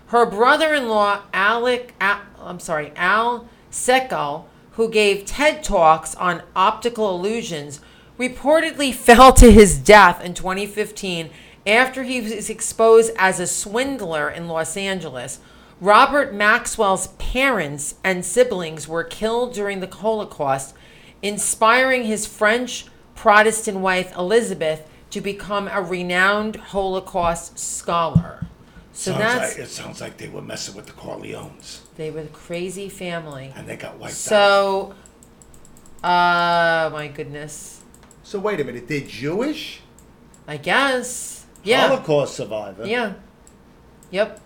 [0.10, 7.82] Her brother-in-law, Alec, Al, I'm sorry, Al Seckel, who gave TED Talks on optical illusions,
[8.22, 11.32] reportedly fell to his death in 2015
[11.66, 15.40] after he was exposed as a swindler in Los Angeles.
[15.80, 20.76] Robert Maxwell's parents and siblings were killed during the Holocaust,
[21.24, 28.46] inspiring his French Protestant wife Elizabeth to become a renowned Holocaust scholar.
[28.94, 32.24] So sounds that's like, it sounds like they were messing with the Corleones, they were
[32.24, 33.52] the crazy family.
[33.56, 34.18] and they got wiped out.
[34.18, 34.94] So,
[36.04, 37.81] uh, my goodness.
[38.32, 39.82] So wait a minute, they're Jewish?
[40.48, 41.46] I guess.
[41.66, 41.90] Yeah.
[41.90, 42.88] Holocaust survivor.
[42.88, 43.16] Yeah.
[44.10, 44.40] Yep.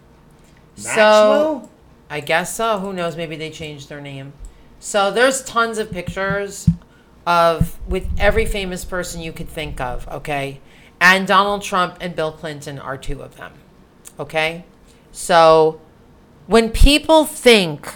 [0.75, 1.69] So Maxwell?
[2.09, 2.79] I guess so.
[2.79, 3.15] Who knows?
[3.15, 4.33] Maybe they changed their name.
[4.79, 6.67] So there's tons of pictures
[7.27, 10.07] of with every famous person you could think of.
[10.07, 10.61] Okay,
[10.99, 13.53] and Donald Trump and Bill Clinton are two of them.
[14.19, 14.65] Okay,
[15.11, 15.79] so
[16.47, 17.93] when people think,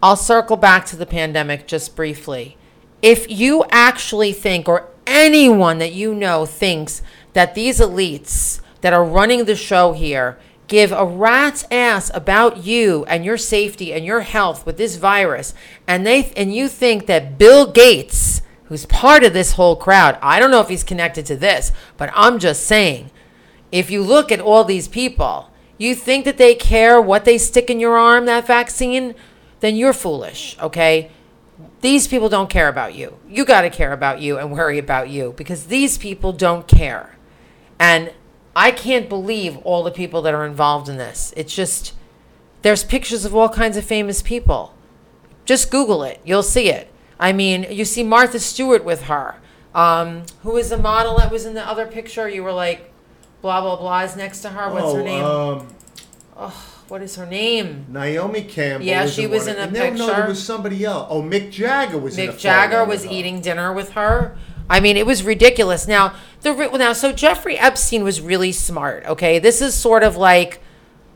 [0.00, 2.56] I'll circle back to the pandemic just briefly.
[3.02, 9.04] If you actually think, or anyone that you know thinks that these elites that are
[9.04, 10.38] running the show here
[10.68, 15.54] give a rat's ass about you and your safety and your health with this virus,
[15.86, 20.38] and they and you think that Bill Gates, who's part of this whole crowd, I
[20.38, 23.10] don't know if he's connected to this, but I'm just saying,
[23.70, 27.68] if you look at all these people, you think that they care what they stick
[27.68, 29.14] in your arm, that vaccine,
[29.60, 31.10] then you're foolish, okay?
[31.82, 33.18] These people don't care about you.
[33.28, 37.16] You got to care about you and worry about you because these people don't care.
[37.78, 38.12] And
[38.54, 41.34] I can't believe all the people that are involved in this.
[41.36, 41.94] It's just,
[42.62, 44.74] there's pictures of all kinds of famous people.
[45.44, 46.88] Just Google it, you'll see it.
[47.18, 49.36] I mean, you see Martha Stewart with her.
[49.74, 52.28] Um, who was the model that was in the other picture?
[52.28, 52.92] You were like,
[53.40, 54.72] blah, blah, blah is next to her.
[54.72, 55.24] What's her Oh, name?
[55.24, 56.52] Um,
[56.92, 57.86] what is her name?
[57.88, 58.84] Naomi Campbell.
[58.86, 61.06] Yeah, she was in a No, no, there was somebody else.
[61.08, 64.36] Oh, Mick Jagger was in a Mick Jagger was eating dinner with her.
[64.68, 65.88] I mean, it was ridiculous.
[65.88, 69.06] Now, the now, so Jeffrey Epstein was really smart.
[69.06, 70.60] Okay, this is sort of like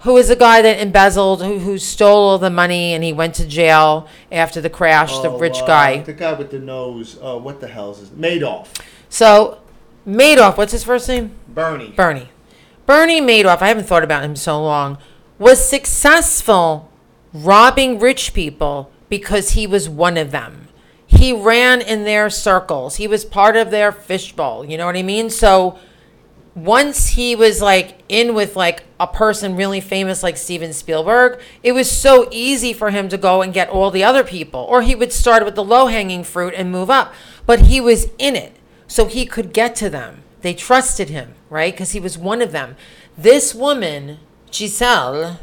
[0.00, 3.34] who is a guy that embezzled, who who stole all the money, and he went
[3.34, 5.12] to jail after the crash.
[5.18, 5.98] the Oh, rich uh, guy.
[6.00, 7.18] The guy with the nose.
[7.20, 8.68] Uh, what the hell is his Madoff.
[9.10, 9.60] So
[10.08, 11.32] Madoff, what's his first name?
[11.46, 11.90] Bernie.
[11.90, 12.30] Bernie.
[12.86, 14.96] Bernie Madoff, I haven't thought about him so long,
[15.38, 16.90] was successful
[17.32, 20.68] robbing rich people because he was one of them.
[21.06, 22.96] He ran in their circles.
[22.96, 24.64] He was part of their fishbowl.
[24.64, 25.30] You know what I mean?
[25.30, 25.78] So
[26.54, 31.72] once he was like in with like a person really famous like Steven Spielberg, it
[31.72, 34.60] was so easy for him to go and get all the other people.
[34.60, 37.14] Or he would start with the low hanging fruit and move up.
[37.44, 38.56] But he was in it.
[38.88, 40.22] So he could get to them.
[40.40, 41.72] They trusted him, right?
[41.72, 42.76] Because he was one of them.
[43.18, 44.18] This woman,
[44.52, 45.38] Giselle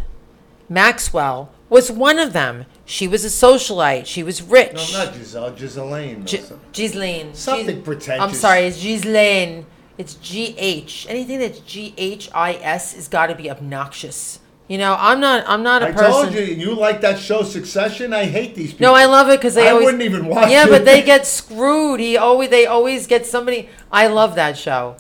[0.70, 2.66] Maxwell, was one of them.
[2.86, 4.06] She was a socialite.
[4.06, 4.94] She was rich.
[4.94, 5.52] No, not Giselle.
[5.52, 6.26] Giseline.
[6.26, 7.34] G- Ghislaine.
[7.34, 8.24] Something Gis- pretentious.
[8.24, 9.66] I'm sorry, it's Ghislaine.
[9.98, 11.06] It's G H.
[11.10, 14.40] Anything that's G H I S has got to be obnoxious.
[14.68, 15.44] You know, I'm not.
[15.48, 16.06] I'm not a I person.
[16.06, 18.14] I told you, you like that show Succession.
[18.14, 18.88] I hate these people.
[18.88, 19.86] No, I love it because they I always.
[19.86, 20.52] wouldn't even watch it.
[20.52, 20.70] Yeah, it.
[20.70, 22.00] but they get screwed.
[22.00, 22.50] He always.
[22.50, 23.70] They always get somebody.
[23.92, 24.96] I love that show.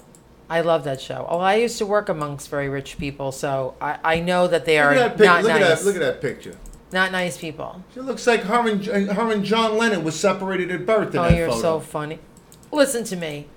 [0.53, 1.25] I love that show.
[1.29, 4.77] Oh, I used to work amongst very rich people, so I, I know that they
[4.77, 5.61] Look are at that pic- not look nice.
[5.63, 5.85] at that.
[5.85, 6.57] Look at that picture.
[6.91, 7.83] Not nice people.
[7.93, 11.23] She looks like her and, her and John Lennon was separated at birth in Oh,
[11.23, 11.61] that you're photo.
[11.61, 12.19] so funny.
[12.71, 13.47] Listen to me.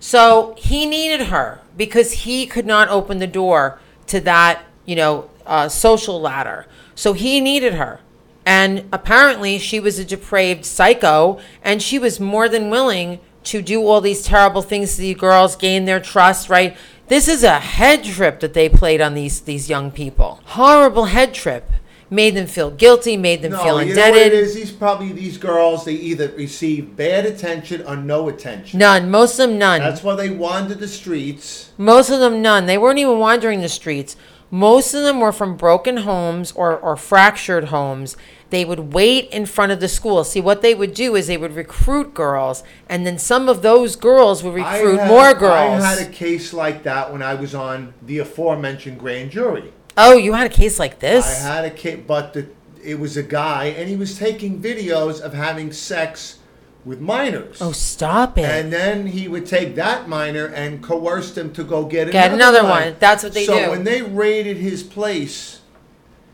[0.00, 3.78] So he needed her because he could not open the door
[4.08, 6.66] to that, you know, uh, social ladder.
[6.96, 8.00] So he needed her.
[8.44, 13.86] And apparently she was a depraved psycho and she was more than willing to do
[13.86, 16.76] all these terrible things to these girls, gain their trust, right?
[17.08, 20.40] This is a head trip that they played on these these young people.
[20.46, 21.70] Horrible head trip.
[22.08, 24.34] Made them feel guilty, made them No, feel you know what indebted.
[24.34, 24.54] it is?
[24.54, 25.86] These probably these girls.
[25.86, 28.78] They either receive bad attention or no attention.
[28.78, 29.10] None.
[29.10, 29.80] Most of them none.
[29.80, 31.72] That's why they wander the streets.
[31.78, 32.66] Most of them none.
[32.66, 34.14] They weren't even wandering the streets.
[34.50, 38.18] Most of them were from broken homes or, or fractured homes.
[38.52, 40.22] They would wait in front of the school.
[40.24, 43.96] See, what they would do is they would recruit girls, and then some of those
[43.96, 45.82] girls would recruit had- more girls.
[45.82, 49.72] I had a case like that when I was on the aforementioned grand jury.
[49.96, 51.24] oh, you had a case like this?
[51.24, 52.46] I had a case, but the,
[52.84, 56.40] it was a guy, and he was taking videos of having sex
[56.84, 57.56] with minors.
[57.62, 58.44] oh, stop it.
[58.44, 62.64] And then he would take that minor and coerce them to go get, Get another
[62.64, 62.96] one.
[62.98, 63.64] That's what they so do.
[63.64, 65.61] So when they raided his place,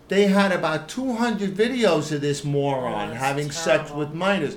[0.09, 3.99] they had about 200 videos of this moron that's having sex terrible.
[3.99, 4.57] with minors.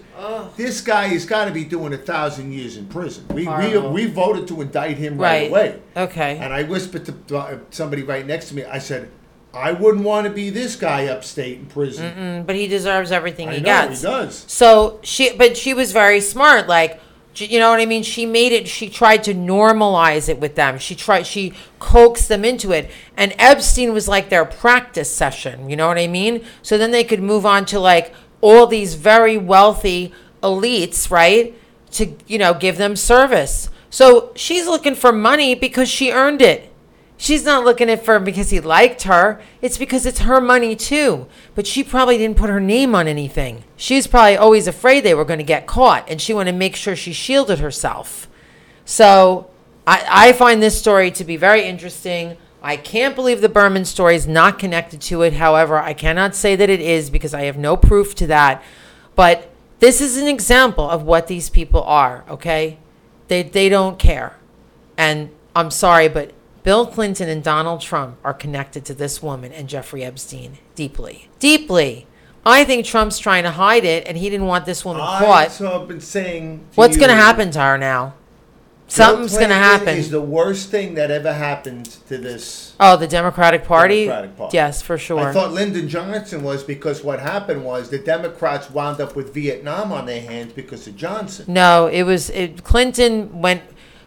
[0.56, 3.26] This guy has got to be doing a thousand years in prison.
[3.30, 3.92] We, we, Horrible.
[3.92, 5.50] we voted to indict him right, Right.
[5.50, 5.80] away.
[5.98, 6.38] okay.
[6.38, 9.10] And I whispered to uh, somebody right next to me, I said,
[9.54, 12.14] I wouldn't want to be this guy upstate in prison.
[12.16, 14.00] Mm, but he deserves everything I he know, gets.
[14.02, 14.46] he does.
[14.48, 16.68] So she, but she was very smart.
[16.70, 17.02] Like,
[17.36, 18.04] you know what I mean?
[18.04, 18.67] She made it.
[18.67, 20.78] She tried to normalize it with them.
[20.78, 21.26] She tried.
[21.26, 22.91] She coaxed them into it.
[23.15, 25.70] And Epstein was like their practice session.
[25.70, 26.44] You know what I mean?
[26.62, 30.13] So then they could move on to like all these very wealthy
[30.44, 31.56] elites, right?
[31.91, 33.70] To you know give them service.
[33.89, 36.71] So she's looking for money because she earned it.
[37.22, 39.40] She's not looking at for because he liked her.
[39.62, 41.28] It's because it's her money too.
[41.54, 43.64] But she probably didn't put her name on anything.
[43.78, 46.58] She was probably always afraid they were going to get caught, and she wanted to
[46.58, 48.28] make sure she shielded herself.
[48.86, 49.52] So
[49.86, 52.38] I, I find this story to be very interesting.
[52.60, 55.34] I can't believe the Berman story is not connected to it.
[55.34, 58.64] However, I cannot say that it is because I have no proof to that.
[59.16, 62.80] But this is an example of what these people are, okay?
[63.28, 64.38] They, they don't care.
[64.98, 69.67] And I'm sorry, but Bill Clinton and Donald Trump are connected to this woman and
[69.67, 71.30] Jeffrey Epstein deeply.
[71.39, 72.06] Deeply.
[72.45, 75.52] I think Trump's trying to hide it and he didn't want this woman I caught.
[75.52, 76.60] so I've been saying.
[76.60, 78.15] to What's going to happen to her now?
[78.88, 79.97] Something's going to Clinton happen.
[79.97, 82.74] Is the worst thing that ever happened to this.
[82.78, 84.06] oh, the Democratic Party?
[84.06, 84.58] Democratic Party.
[84.58, 85.19] Yes, for sure.
[85.30, 89.93] I thought Lyndon Johnson was because what happened was the Democrats wound up with Vietnam
[89.93, 91.45] on their hands because of Johnson.
[91.47, 93.62] No, it was it, Clinton went.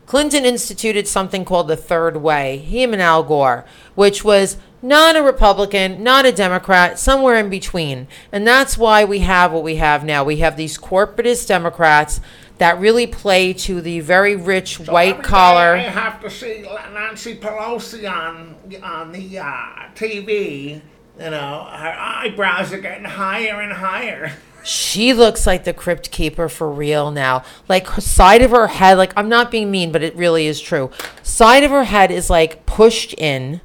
[0.07, 2.59] Clinton instituted something called the Third Way.
[2.59, 3.65] Him and Al Gore,
[3.95, 9.21] which was not a Republican, not a Democrat, somewhere in between, and that's why we
[9.21, 10.23] have what we have now.
[10.23, 12.21] We have these corporatist Democrats
[12.59, 15.77] that really play to the very rich white Every day collar.
[15.77, 16.63] I have to see
[16.93, 20.83] Nancy Pelosi on on the uh, TV.
[21.19, 24.33] You know, her eyebrows are getting higher and higher.
[24.65, 27.45] She looks like the crypt keeper for real now.
[27.69, 30.61] Like her side of her head, like I'm not being mean, but it really is
[30.61, 30.91] true.
[31.23, 33.61] Side of her head is like pushed in.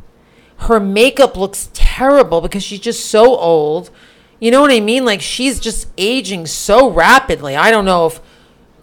[0.57, 3.89] Her makeup looks terrible because she's just so old.
[4.39, 5.05] You know what I mean?
[5.05, 7.55] Like she's just aging so rapidly.
[7.55, 8.19] I don't know if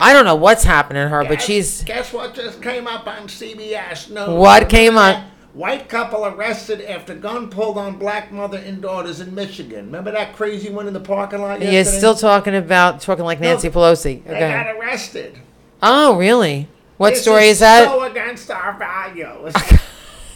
[0.00, 3.28] I don't know what's happening to her, but she's Guess what just came up on
[3.28, 4.34] CBS No.
[4.34, 5.22] What came up?
[5.56, 9.86] White couple arrested after gun pulled on black mother and daughters in Michigan.
[9.86, 11.72] Remember that crazy one in the parking lot yesterday?
[11.76, 14.22] you're still talking about talking like Nancy Pelosi.
[14.22, 14.52] They Okay.
[14.52, 15.38] got arrested.
[15.82, 16.68] Oh, really?
[16.98, 17.88] What This story is that?
[17.88, 19.54] So against our values.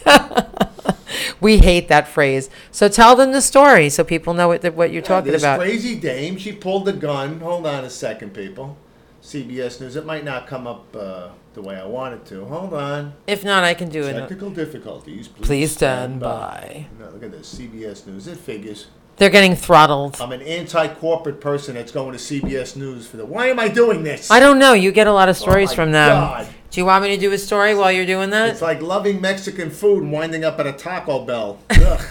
[1.39, 2.49] we hate that phrase.
[2.71, 5.59] So tell them the story so people know what, what you're talking this about.
[5.59, 7.41] crazy dame, she pulled the gun.
[7.41, 8.75] Hold on a second, people.
[9.21, 9.95] CBS News.
[9.95, 12.45] It might not come up uh, the way I want it to.
[12.45, 13.13] Hold on.
[13.27, 14.13] If not, I can do it.
[14.13, 15.27] Technical difficulties.
[15.27, 16.87] Please, Please stand by.
[16.99, 17.53] No, look at this.
[17.53, 18.27] CBS News.
[18.27, 18.87] It figures.
[19.17, 20.17] They're getting throttled.
[20.19, 23.25] I'm an anti-corporate person that's going to CBS News for the.
[23.25, 24.31] Why am I doing this?
[24.31, 24.73] I don't know.
[24.73, 26.09] You get a lot of stories my from them.
[26.09, 26.47] God.
[26.71, 28.49] Do you want me to do a story while you're doing that?
[28.49, 31.59] It's like loving Mexican food and winding up at a Taco Bell.
[31.69, 32.01] Ugh.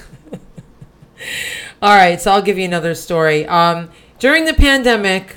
[1.83, 3.47] All right, so I'll give you another story.
[3.47, 5.37] Um, during the pandemic,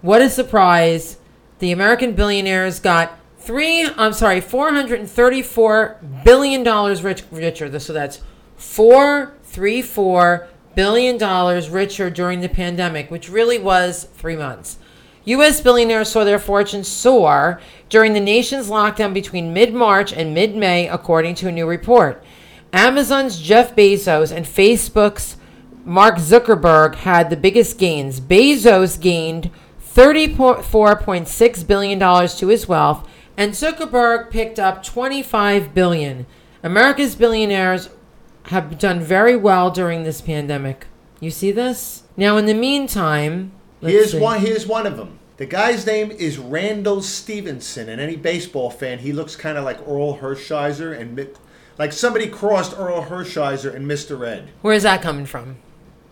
[0.00, 1.16] what a surprise!
[1.58, 3.88] The American billionaires got three.
[3.96, 7.78] I'm sorry, four hundred and thirty-four billion dollars rich, richer.
[7.78, 8.20] So that's
[8.56, 14.78] four, three, four billion dollars richer during the pandemic, which really was three months.
[15.24, 15.60] U.S.
[15.60, 20.88] billionaires saw their fortunes soar during the nation's lockdown between mid March and mid May,
[20.88, 22.24] according to a new report.
[22.72, 25.36] Amazon's Jeff Bezos and Facebook's
[25.84, 28.18] Mark Zuckerberg had the biggest gains.
[28.20, 29.50] Bezos gained
[29.94, 36.26] $34.6 billion to his wealth, and Zuckerberg picked up 25 billion.
[36.62, 37.88] America's billionaires
[38.46, 40.86] have done very well during this pandemic.
[41.20, 42.02] You see this?
[42.16, 44.20] Now, in the meantime, Here's see.
[44.20, 44.40] one.
[44.40, 45.18] Here's one of them.
[45.38, 49.84] The guy's name is Randall Stephenson, and any baseball fan, he looks kind of like
[49.86, 51.28] Orel Hershiser and
[51.78, 54.26] like somebody crossed Orel Hershiser and Mr.
[54.26, 54.50] Ed.
[54.60, 55.56] Where's that coming from?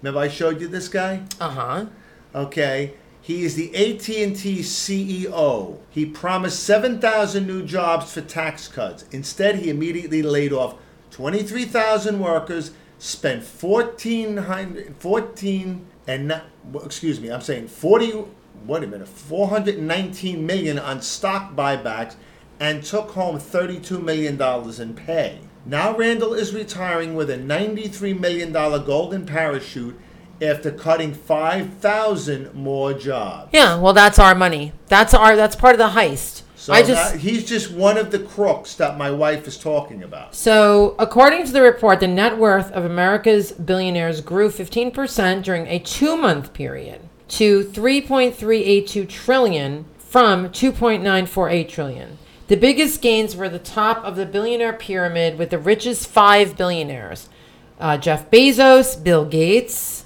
[0.03, 1.23] Remember I showed you this guy?
[1.39, 1.87] Uh huh.
[2.35, 2.95] Okay.
[3.23, 5.79] He is the AT&T CEO.
[5.91, 9.05] He promised 7,000 new jobs for tax cuts.
[9.11, 10.77] Instead, he immediately laid off
[11.11, 16.43] 23,000 workers, spent 1400 14 and
[16.83, 18.25] excuse me, I'm saying 40
[18.67, 22.17] wait a minute, 419 million on stock buybacks
[22.59, 25.41] and took home 32 million dollars in pay.
[25.65, 29.99] Now Randall is retiring with a 93 million dollar golden parachute
[30.43, 33.51] after cutting 5,000 more jobs.
[33.53, 34.73] Yeah, well, that's our money.
[34.89, 35.37] That's our.
[35.37, 36.43] That's part of the heist.
[36.57, 37.15] So I just.
[37.15, 40.35] now- he's just one of the crooks that my wife is talking about.
[40.35, 45.79] So, according to the report, the net worth of America's billionaires grew 15% during a
[45.79, 52.19] two month period to 3.382 trillion from 2.948 trillion.
[52.49, 57.29] The biggest gains were the top of the billionaire pyramid with the richest five billionaires
[57.81, 60.00] uh, Jeff Bezos, Bill Gates,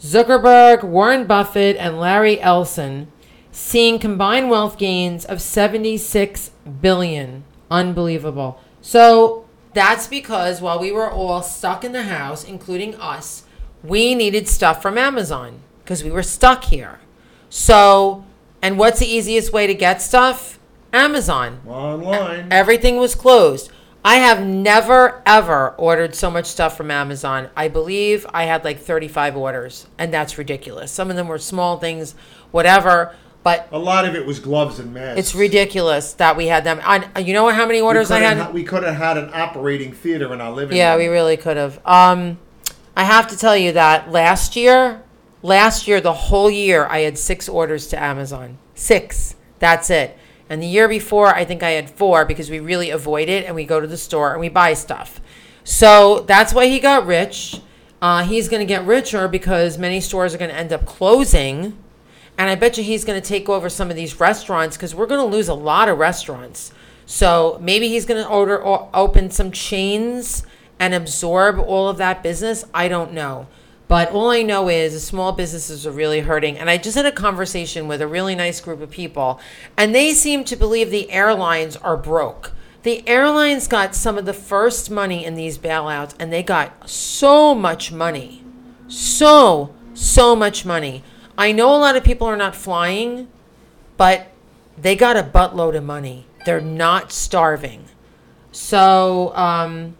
[0.00, 3.10] Zuckerberg, Warren Buffett, and Larry Ellison,
[3.50, 7.44] seeing combined wealth gains of 76 billion.
[7.70, 8.60] Unbelievable.
[8.80, 13.44] So that's because while we were all stuck in the house, including us,
[13.82, 17.00] we needed stuff from Amazon because we were stuck here.
[17.50, 18.24] So,
[18.62, 20.58] and what's the easiest way to get stuff?
[20.92, 21.60] Amazon.
[21.66, 22.48] Online.
[22.50, 23.70] Everything was closed.
[24.08, 27.50] I have never ever ordered so much stuff from Amazon.
[27.54, 30.90] I believe I had like 35 orders, and that's ridiculous.
[30.90, 32.14] Some of them were small things,
[32.50, 35.18] whatever, but A lot of it was gloves and masks.
[35.20, 36.80] it's ridiculous that we had them.
[36.86, 38.38] On, you know how many We orders I had?
[38.38, 40.78] ha- we could have had an operating theater in our living room.
[40.78, 41.00] Yeah, room.
[41.02, 41.78] we really could have.
[41.86, 42.38] Um,
[42.96, 45.02] I have to tell you that last year,
[45.42, 48.56] last year, the whole year, I had six orders to Amazon.
[48.74, 49.34] Six.
[49.58, 50.16] That's it.
[50.50, 53.54] And the year before, I think I had four because we really avoid it and
[53.54, 55.20] we go to the store and we buy stuff.
[55.64, 57.60] So that's why he got rich.
[58.00, 61.76] Uh, he's going to get richer because many stores are going to end up closing.
[62.38, 65.06] And I bet you he's going to take over some of these restaurants because we're
[65.06, 66.72] going to lose a lot of restaurants.
[67.04, 70.44] So maybe he's going to order or open some chains
[70.78, 72.64] and absorb all of that business.
[72.72, 73.48] I don't know.
[73.88, 76.58] But all I know is the small businesses are really hurting.
[76.58, 79.40] And I just had a conversation with a really nice group of people,
[79.76, 82.52] and they seem to believe the airlines are broke.
[82.82, 87.54] The airlines got some of the first money in these bailouts, and they got so
[87.54, 88.44] much money.
[88.86, 91.02] So, so much money.
[91.36, 93.28] I know a lot of people are not flying,
[93.96, 94.28] but
[94.76, 96.26] they got a buttload of money.
[96.44, 97.86] They're not starving.
[98.52, 99.96] So, um,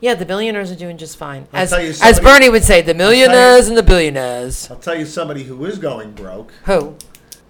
[0.00, 1.46] yeah, the billionaires are doing just fine.
[1.52, 4.70] I'll As, tell you as somebody- Bernie would say, the millionaires and the billionaires.
[4.70, 6.52] I'll tell you somebody who is going broke.
[6.64, 6.96] Who?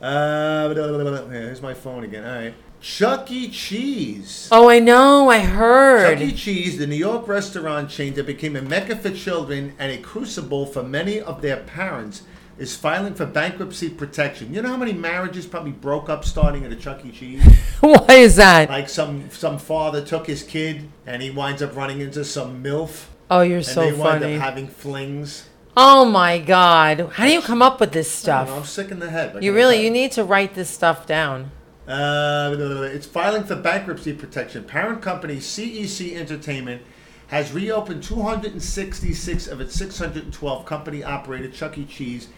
[0.00, 1.12] Uh, blah, blah, blah, blah.
[1.32, 2.24] Yeah, here's my phone again.
[2.24, 2.54] All right.
[2.80, 3.50] Chuck E.
[3.50, 4.48] Cheese.
[4.50, 5.28] Oh, I know.
[5.28, 6.18] I heard.
[6.18, 6.32] Chuck E.
[6.32, 10.64] Cheese, the New York restaurant chain that became a mecca for children and a crucible
[10.64, 12.22] for many of their parents,
[12.60, 14.52] is filing for bankruptcy protection.
[14.54, 17.10] You know how many marriages probably broke up starting at a Chuck E.
[17.10, 17.42] Cheese?
[17.80, 18.68] Why is that?
[18.68, 23.06] like some some father took his kid and he winds up running into some milf,
[23.30, 24.34] Oh, you're and so they wind funny.
[24.36, 25.48] up having flings.
[25.76, 27.10] Oh my God!
[27.14, 28.68] How do you come up with this I don't know, I'm stuff?
[28.68, 29.42] sick in the head.
[29.42, 31.52] You really tell you need to write this stuff down.
[31.88, 32.54] Uh,
[32.92, 34.64] it's filing for bankruptcy protection.
[34.64, 36.82] Parent company CEC Entertainment
[37.28, 41.84] has reopened 266 of its 612 company operated Chuck E.
[41.84, 42.28] Cheese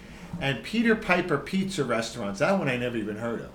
[0.40, 2.40] and Peter Piper pizza restaurants.
[2.40, 3.50] That one I never even heard of.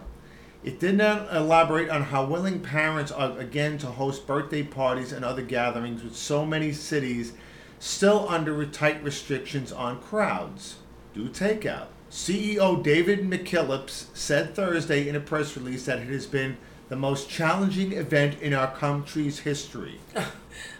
[0.64, 5.24] It did not elaborate on how willing parents are again to host birthday parties and
[5.24, 7.34] other gatherings with so many cities
[7.80, 10.78] still under tight restrictions on crowds.
[11.14, 11.88] Do takeout.
[12.10, 16.58] CEO David McKillips said Thursday in a press release that it has been
[16.90, 20.00] the most challenging event in our country's history.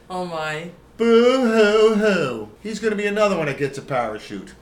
[0.10, 0.72] Oh my!
[0.96, 2.50] Boo hoo hoo.
[2.64, 4.54] He's going to be another one that gets a parachute.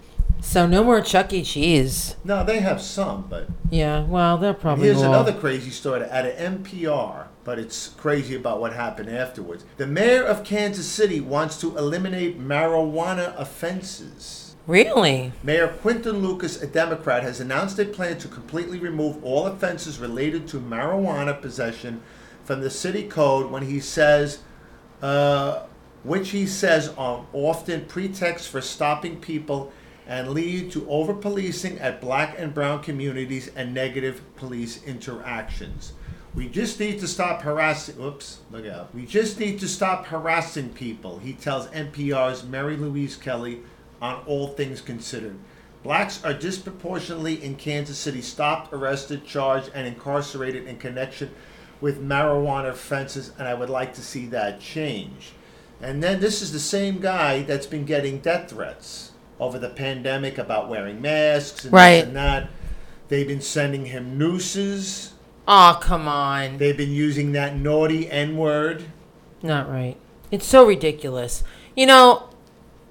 [0.46, 1.44] So no more Chuck E.
[1.44, 2.16] Cheese.
[2.24, 6.26] No, they have some, but Yeah, well, they're probably here's all- another crazy story at
[6.26, 9.66] of NPR, but it's crazy about what happened afterwards.
[9.78, 14.56] The mayor of Kansas City wants to eliminate marijuana offenses.
[14.68, 15.34] Really?
[15.44, 20.48] Mayor Quinton Lucas, a Democrat, has announced a plan to completely remove all offenses related
[20.50, 22.02] to marijuana possession
[22.44, 24.40] from the city code when he says,
[25.02, 25.64] uh,
[26.04, 29.74] which he says are often pretexts for stopping people
[30.08, 35.94] and lead to over policing at black and brown communities and negative police interactions.
[36.36, 38.00] We just need to stop harassing.
[38.00, 38.94] Oops, look out.
[38.94, 43.62] We just need to stop harassing people, he tells NPR's Mary Louise Kelly
[44.02, 45.38] on All Things Considered.
[45.82, 51.30] Blacks are disproportionately in Kansas City stopped, arrested, charged, and incarcerated in connection
[51.80, 55.34] with marijuana offenses, and I would like to see that change.
[55.82, 60.38] And then this is the same guy that's been getting death threats over the pandemic
[60.38, 61.96] about wearing masks and Right.
[61.96, 62.50] this and that.
[63.08, 65.14] They've been sending him nooses.
[65.48, 66.58] Oh, come on.
[66.58, 68.86] They've been using that naughty N word.
[69.44, 69.96] Not right.
[70.32, 71.44] It's so ridiculous.
[71.76, 72.30] You know,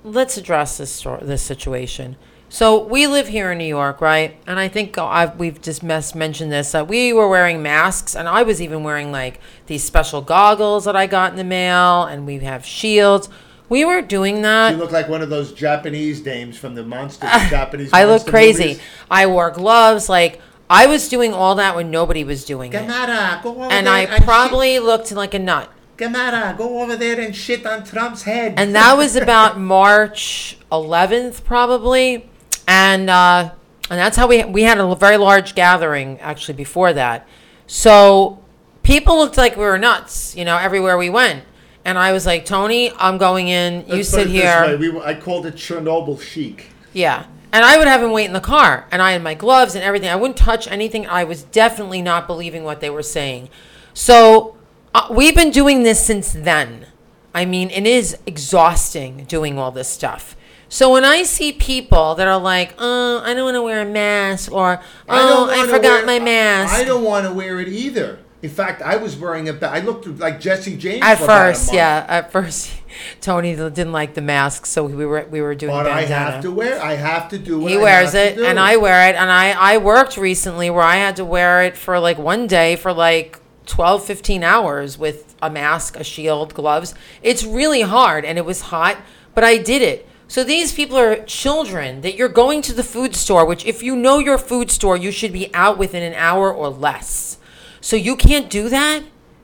[0.04, 2.16] let's address this this situation.
[2.48, 4.36] So we live here in New York, right?
[4.46, 6.70] And I think I've, we've just mess, mentioned this.
[6.70, 10.94] That we were wearing masks, and I was even wearing like these special goggles that
[10.94, 13.28] I got in the mail, and we have shields.
[13.68, 14.72] We were doing that.
[14.72, 17.90] You look like one of those Japanese dames from the monster the Japanese.
[17.92, 18.62] I look crazy.
[18.64, 18.80] movies.
[19.10, 20.08] I wore gloves.
[20.08, 23.94] Like I was doing all that when nobody was doing it, go over and there
[23.94, 25.70] I and shit- probably looked like a nut.
[25.96, 28.54] Gamera, go over there and shit on Trump's head.
[28.56, 32.28] and that was about March 11th, probably,
[32.66, 33.52] and uh,
[33.88, 37.26] and that's how we we had a very large gathering actually before that.
[37.66, 38.42] So
[38.82, 41.44] people looked like we were nuts, you know, everywhere we went.
[41.84, 43.86] And I was like, Tony, I'm going in.
[43.86, 44.62] You Let's put sit it this here.
[44.62, 46.68] way, We, were- I called it Chernobyl chic.
[46.92, 47.26] Yeah.
[47.52, 49.84] And I would have him wait in the car, and I had my gloves and
[49.84, 50.08] everything.
[50.08, 51.06] I wouldn't touch anything.
[51.06, 53.48] I was definitely not believing what they were saying.
[53.92, 54.56] So
[54.94, 56.86] uh, we've been doing this since then.
[57.32, 60.36] I mean, it is exhausting doing all this stuff.
[60.68, 63.84] So when I see people that are like, "Oh, I don't want to wear a
[63.84, 67.60] mask," or "Oh, I, wanna forgot wear- my mask," I, I don't want to wear
[67.60, 68.18] it either.
[68.44, 69.54] In fact, I was wearing a.
[69.54, 72.70] ba- I looked like Jesse James at for about a first, yeah, at first,
[73.22, 75.72] Tony didn't like the mask, so we were we were doing.
[75.72, 76.78] But I have to wear.
[76.78, 77.60] I have to do.
[77.60, 80.82] What He I wears it, and I wear it, and I I worked recently where
[80.82, 85.34] I had to wear it for like one day for like 12, 15 hours with
[85.40, 86.94] a mask, a shield, gloves.
[87.22, 88.98] It's really hard, and it was hot,
[89.34, 90.06] but I did it.
[90.28, 93.96] So these people are children that you're going to the food store, which if you
[93.96, 97.38] know your food store, you should be out within an hour or less.
[97.84, 99.02] So you can't do that?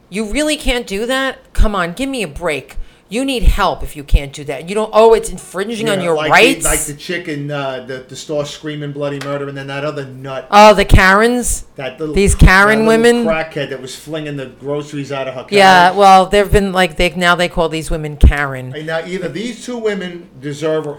[0.08, 1.52] You really can't do that?
[1.52, 2.78] Come on, give me a break.
[3.10, 4.66] You need help if you can't do that.
[4.66, 4.90] You don't.
[4.94, 6.62] Oh, it's infringing on your like rights.
[6.62, 10.06] The, like the chicken, uh, the the store screaming bloody murder, and then that other
[10.06, 11.66] nut, oh, the Karens.
[11.74, 13.26] that little These Karen that women?
[13.26, 15.46] crackhead that was flinging the groceries out of her.
[15.50, 18.74] Yeah, well, they've been like they now they call these women Karen.
[18.74, 20.98] And now either these two women deserve,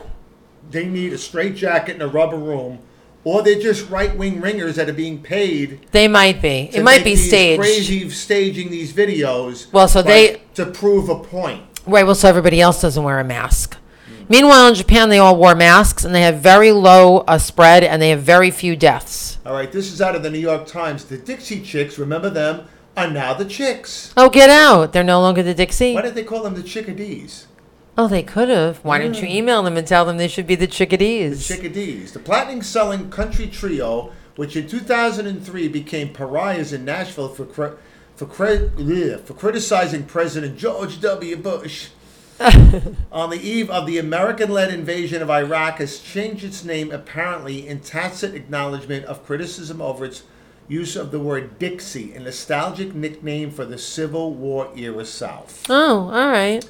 [0.69, 2.79] they need a straight jacket and a rubber room,
[3.23, 5.87] or they're just right wing ringers that are being paid.
[5.91, 6.69] They might be.
[6.73, 7.61] It might be these staged.
[7.61, 9.71] Crazy staging these videos.
[9.71, 11.63] Well, so they- to prove a point.
[11.85, 12.05] Right.
[12.05, 13.77] Well, so everybody else doesn't wear a mask.
[14.29, 18.01] Meanwhile, in Japan, they all wore masks and they have very low uh, spread and
[18.01, 19.39] they have very few deaths.
[19.45, 21.03] All right, this is out of the New York Times.
[21.05, 22.65] The Dixie Chicks, remember them,
[22.95, 24.13] are now the Chicks.
[24.15, 24.93] Oh, get out!
[24.93, 25.95] They're no longer the Dixie.
[25.95, 27.47] Why did they call them the Chickadees?
[28.01, 28.83] Oh, they could have.
[28.83, 29.35] Why didn't you mm.
[29.35, 31.47] email them and tell them they should be the chickadees?
[31.47, 37.45] The Chickadees, the platinum selling country trio, which in 2003 became pariahs in Nashville for
[37.45, 37.77] cri-
[38.15, 41.37] for cri- for criticizing President George W.
[41.37, 41.89] Bush.
[43.11, 47.81] On the eve of the American-led invasion of Iraq, has changed its name apparently in
[47.81, 50.23] tacit acknowledgement of criticism over its
[50.67, 55.67] use of the word Dixie, a nostalgic nickname for the Civil War era South.
[55.69, 56.67] oh, all right.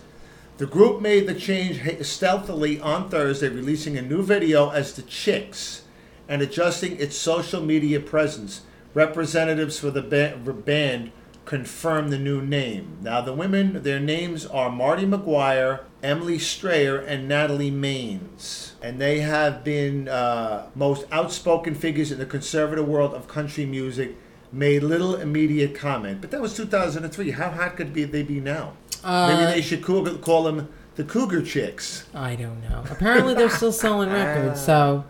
[0.62, 5.82] The group made the change stealthily on Thursday, releasing a new video as the Chicks
[6.30, 8.62] and adjusting its social media presence.
[8.94, 11.14] Representatives for the ba- band
[11.46, 13.00] confirmed the new name.
[13.02, 18.74] Now, the women, their names are Martie Maguire, Emily Strayer, and Natalie Maines.
[18.84, 24.16] And they have been uh, most outspoken figures in the conservative world of country music.
[24.52, 27.32] Made little immediate comment, but that was 2003.
[27.32, 28.74] How hot could they be now?
[29.04, 32.06] Maybe they should cougar, call them the Cougar Chicks.
[32.14, 32.84] I don't know.
[32.90, 35.06] Apparently, they're still selling records, so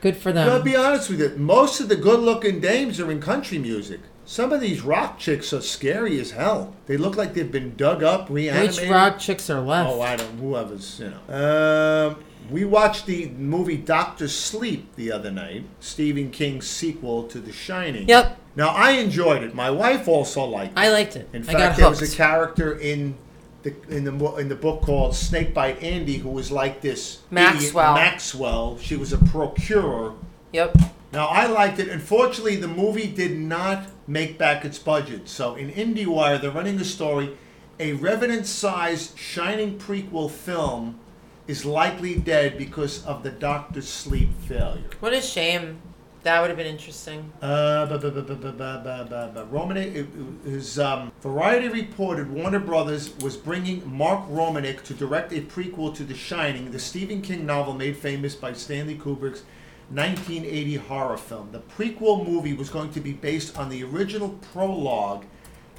[0.00, 0.48] good for them.
[0.48, 1.30] I'll be honest with you.
[1.36, 4.00] Most of the good-looking dames are in country music.
[4.24, 6.74] Some of these rock chicks are scary as hell.
[6.86, 8.82] They look like they've been dug up, reanimated.
[8.82, 9.90] Which rock chicks are left?
[9.90, 10.38] Oh, I don't.
[10.38, 12.10] Whoever's, you know.
[12.14, 17.52] Um, We watched the movie Doctor Sleep the other night, Stephen King's sequel to The
[17.52, 18.08] Shining.
[18.08, 18.38] Yep.
[18.56, 19.54] Now I enjoyed it.
[19.54, 20.80] My wife also liked it.
[20.80, 21.28] I liked it.
[21.32, 23.16] In I fact, got there was a character in
[23.62, 27.94] the in the in the book called Snakebite Andi who was like this idiot Maxwell.
[27.94, 28.78] Maxwell.
[28.78, 30.14] She was a procurer.
[30.52, 30.76] yep.
[31.12, 31.88] Now I liked it.
[31.88, 35.28] Unfortunately, the movie did not make back its budget.
[35.28, 37.36] So in IndieWire, they're running the story:
[37.78, 41.00] a Revenant-sized Shining prequel film
[41.48, 44.84] is likely dead because of the doctor's Sleep failure.
[45.00, 45.82] What a shame.
[46.22, 47.32] That would have been interesting.
[47.40, 47.86] Uh,
[49.50, 55.94] Romanek, his, um, Variety reported Warner Brothers was bringing Mark Romanek to direct a prequel
[55.94, 59.44] to The Shining, the Stephen King novel made famous by Stanley Kubrick's
[59.88, 61.52] 1980 horror film.
[61.52, 65.24] The prequel movie was going to be based on the original prologue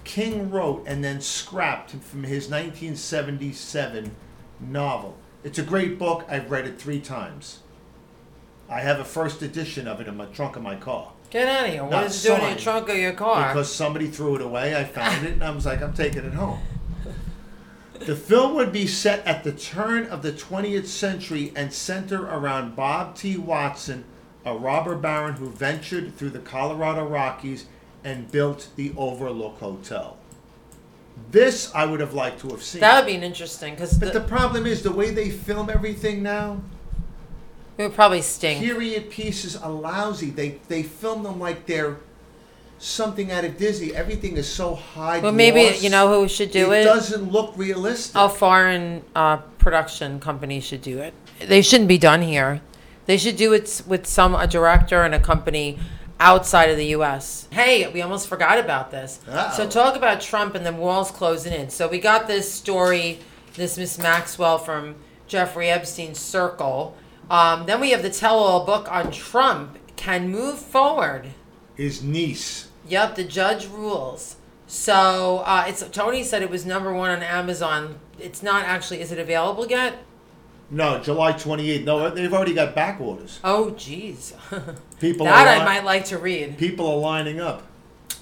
[0.04, 4.16] King wrote and then scrapped from his 1977
[4.60, 5.18] novel.
[5.44, 6.26] It's a great book.
[6.28, 7.60] I've read it three times.
[8.72, 11.12] I have a first edition of it in my trunk of my car.
[11.30, 11.84] Get out of here.
[11.84, 13.50] What Not is it doing in the trunk of your car?
[13.50, 16.34] Because somebody threw it away, I found it, and I was like, I'm taking it
[16.34, 16.60] home.
[18.00, 22.76] The film would be set at the turn of the 20th century and center around
[22.76, 23.38] Bob T.
[23.38, 24.06] Watson,
[24.44, 27.68] a robber baron who ventured through the Colorado Rockies
[28.04, 30.18] and built the Overlook Hotel.
[31.30, 32.82] This I would have liked to have seen.
[32.82, 36.24] that would be an interesting because but the problem is the way they film everything
[36.24, 36.60] now.
[37.82, 38.60] It would probably stink.
[38.64, 40.30] Period pieces are lousy.
[40.30, 41.98] They they film them like they're
[42.78, 43.94] something out of Disney.
[43.94, 45.20] Everything is so high.
[45.20, 45.84] Well, maybe gloss.
[45.84, 46.82] you know who should do it.
[46.82, 48.16] It doesn't look realistic.
[48.16, 51.14] A foreign uh, production company should do it.
[51.40, 52.62] They shouldn't be done here.
[53.06, 55.80] They should do it with some a director and a company
[56.20, 57.48] outside of the U.S.
[57.52, 59.20] Hey, we almost forgot about this.
[59.28, 59.58] Uh-oh.
[59.58, 61.70] So talk about Trump and the walls closing in.
[61.70, 63.20] So we got this story,
[63.56, 64.96] this Miss Maxwell from
[65.28, 66.96] Jeffrey Epstein's circle.
[67.32, 71.28] Um, then we have the tell-all book on Trump can move forward.
[71.76, 72.70] His niece.
[72.90, 74.36] Yep, the judge rules.
[74.68, 78.00] So uh, it's Tony said it was number one on Amazon.
[78.20, 79.00] It's not actually.
[79.00, 80.00] Is it available yet?
[80.70, 81.86] No, July 28th.
[81.86, 83.40] No, they've already got back orders.
[83.46, 84.34] Oh, jeez.
[85.00, 86.58] People that I li- might like to read.
[86.58, 87.64] People are lining up.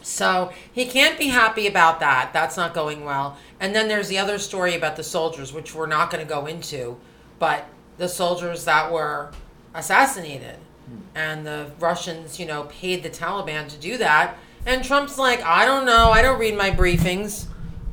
[0.04, 2.30] So he can't be happy about that.
[2.32, 3.38] That's not going well.
[3.60, 6.46] And then there's the other story about the soldiers, which we're not going to go
[6.46, 7.00] into,
[7.40, 7.68] but
[8.00, 9.30] the soldiers that were
[9.76, 10.56] assassinated.
[11.14, 14.38] And the Russians, you know, paid the Taliban to do that.
[14.66, 16.10] And Trump's like, I don't know.
[16.10, 17.46] I don't read my briefings.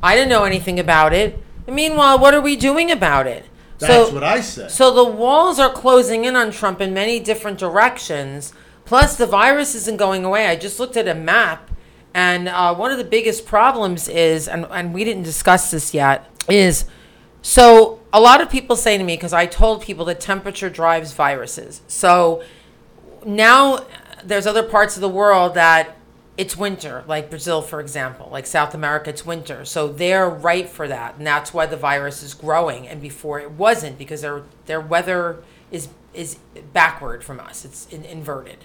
[0.02, 1.38] I didn't know anything about it.
[1.66, 3.44] And meanwhile, what are we doing about it?
[3.78, 4.70] That's what I said.
[4.70, 8.54] So the walls are closing in on Trump in many different directions.
[8.84, 10.46] Plus, the virus isn't going away.
[10.46, 11.70] I just looked at a map,
[12.14, 16.30] and uh, one of the biggest problems is, and, and we didn't discuss this yet,
[16.48, 16.84] is
[17.42, 21.12] so a lot of people say to me, because I told people that temperature drives
[21.12, 21.82] viruses.
[21.86, 22.42] So
[23.26, 23.84] now
[24.24, 25.98] there's other parts of the world that
[26.38, 29.66] it's winter, like Brazil, for example, like South America, it's winter.
[29.66, 31.18] So they're right for that.
[31.18, 32.88] And that's why the virus is growing.
[32.88, 36.38] And before it wasn't because their, their weather is, is
[36.72, 38.64] backward from us, it's in, inverted.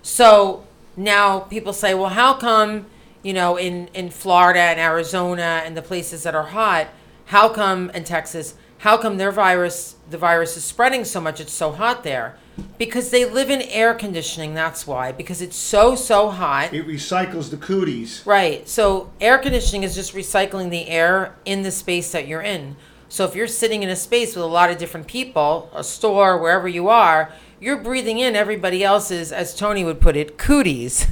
[0.00, 0.64] So
[0.96, 2.86] now people say, well, how come,
[3.24, 6.86] you know, in, in Florida and Arizona and the places that are hot,
[7.26, 11.40] how come, in Texas, how come their virus, the virus is spreading so much?
[11.40, 12.36] It's so hot there.
[12.78, 15.12] Because they live in air conditioning, that's why.
[15.12, 16.72] Because it's so, so hot.
[16.72, 18.22] it recycles the cooties.
[18.24, 18.66] Right.
[18.68, 22.76] So air conditioning is just recycling the air in the space that you're in.
[23.08, 26.38] So if you're sitting in a space with a lot of different people, a store,
[26.38, 31.06] wherever you are, you're breathing in everybody else's, as Tony would put it, cooties.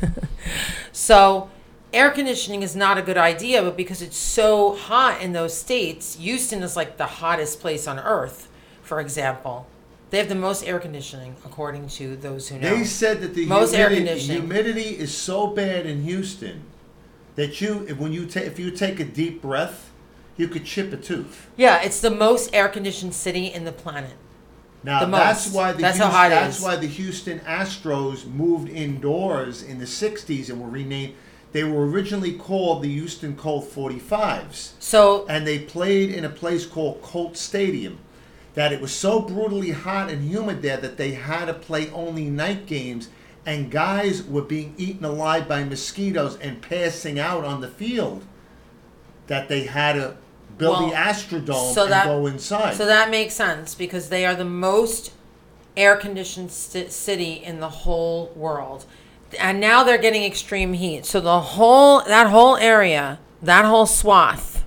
[0.93, 1.51] so
[1.95, 6.17] air conditioning is not a good idea, but because it's so hot in those states,
[6.17, 8.49] Houston is like the hottest place on earth,
[8.83, 9.67] for example.
[10.11, 12.77] They have the most air conditioning, according to those who know.
[12.77, 14.41] They said that the Most air humidity, conditioning.
[14.43, 16.63] humidity is so bad in Houston
[17.37, 19.91] that you, if- when you take, if you take a deep breath,
[20.37, 21.47] you could chip a tooth.
[21.57, 24.13] yeah, it's the most air conditioned city in the planet.
[24.83, 25.55] Now The that's most.
[25.57, 30.61] why the That's Houston, that's why the Houston Astros moved indoors in the '60s and
[30.61, 31.15] were renamed.
[31.55, 36.67] They were originally called the Houston Colt 45s, So and they played in a place
[36.67, 37.99] called Colt Stadium.
[38.55, 42.25] That it was so brutally hot and humid there that they had to play only
[42.25, 43.09] night games,
[43.47, 48.25] and guys were being eaten alive by mosquitoes and passing out on the field.
[49.29, 50.17] That they had to
[50.59, 52.75] build Well, the Astrodome so and that- go inside.
[52.75, 55.13] So that makes sense because they are the most
[55.77, 58.87] air conditioned city in the whole world.
[59.41, 61.07] And now they're getting extreme heat.
[61.07, 64.65] So the whole that whole area, that whole swath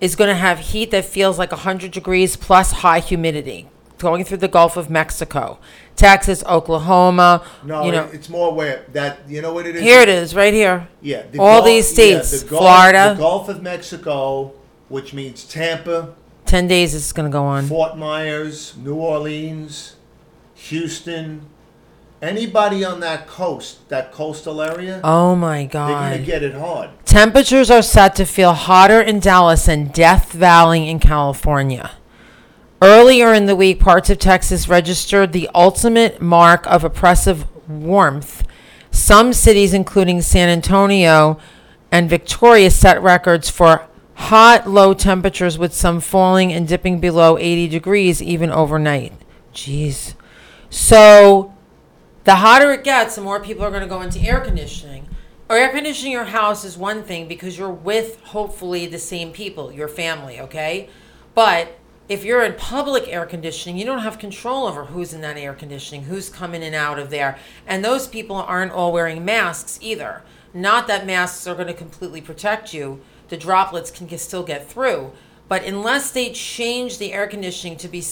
[0.00, 4.36] is going to have heat that feels like 100 degrees plus high humidity going through
[4.38, 5.58] the Gulf of Mexico,
[5.96, 7.42] Texas, Oklahoma.
[7.62, 9.82] No, you know, it's more where that you know what it is.
[9.82, 10.88] here it is, right here.
[11.00, 13.14] Yeah, the All Gulf- these yeah, states, the Gulf- Florida.
[13.14, 14.52] the Gulf of Mexico,
[14.88, 17.66] which means Tampa, Ten days this is going to go on.
[17.66, 19.96] Fort Myers, New Orleans,
[20.54, 21.46] Houston.
[22.24, 25.88] Anybody on that coast, that coastal area, Oh my god.
[25.88, 26.88] they're gonna get it hard.
[27.04, 31.90] Temperatures are set to feel hotter in Dallas and Death Valley in California.
[32.80, 38.42] Earlier in the week, parts of Texas registered the ultimate mark of oppressive warmth.
[38.90, 41.38] Some cities, including San Antonio
[41.92, 47.68] and Victoria, set records for hot, low temperatures, with some falling and dipping below 80
[47.68, 49.12] degrees even overnight.
[49.54, 50.14] Jeez.
[50.70, 51.53] So
[52.24, 55.08] the hotter it gets, the more people are going to go into air conditioning.
[55.48, 59.70] Or air conditioning your house is one thing because you're with hopefully the same people,
[59.70, 60.88] your family, okay?
[61.34, 65.36] But if you're in public air conditioning, you don't have control over who's in that
[65.36, 67.38] air conditioning, who's coming in and out of there.
[67.66, 70.22] And those people aren't all wearing masks either.
[70.54, 75.12] Not that masks are going to completely protect you, the droplets can still get through.
[75.48, 78.02] But unless they change the air conditioning to be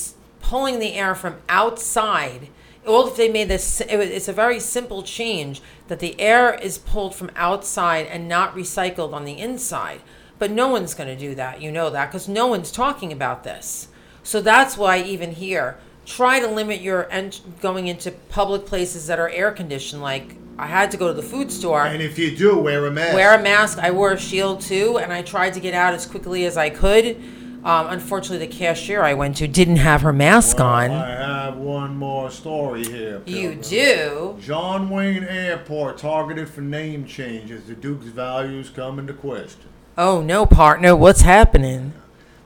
[0.41, 2.49] pulling the air from outside,
[2.87, 6.55] well, if they made this, it was- it's a very simple change that the air
[6.55, 10.01] is pulled from outside and not recycled on the inside.
[10.39, 11.61] But no one's going to do that.
[11.63, 13.89] You know that because no one's talking about this.
[14.25, 19.21] So that's why even here, try to limit your ent- going into public places that
[19.21, 20.03] are air conditioned.
[20.03, 21.85] Like I had to go to the food store.
[21.85, 23.15] And if you do, wear a mask.
[23.15, 23.79] Wear a mask.
[23.81, 26.71] I wore a shield too, and I tried to get out as quickly as I
[26.71, 27.17] could.
[27.65, 30.91] Um, unfortunately, the cashier I went to didn't have her mask on.
[30.91, 33.23] I have one more story here.
[33.25, 33.61] You Pilgrim.
[33.61, 34.39] do.
[34.41, 39.69] John Wayne Airport targeted for name change as the Duke's values come into question.
[39.97, 41.93] Oh no, partner, what's happening?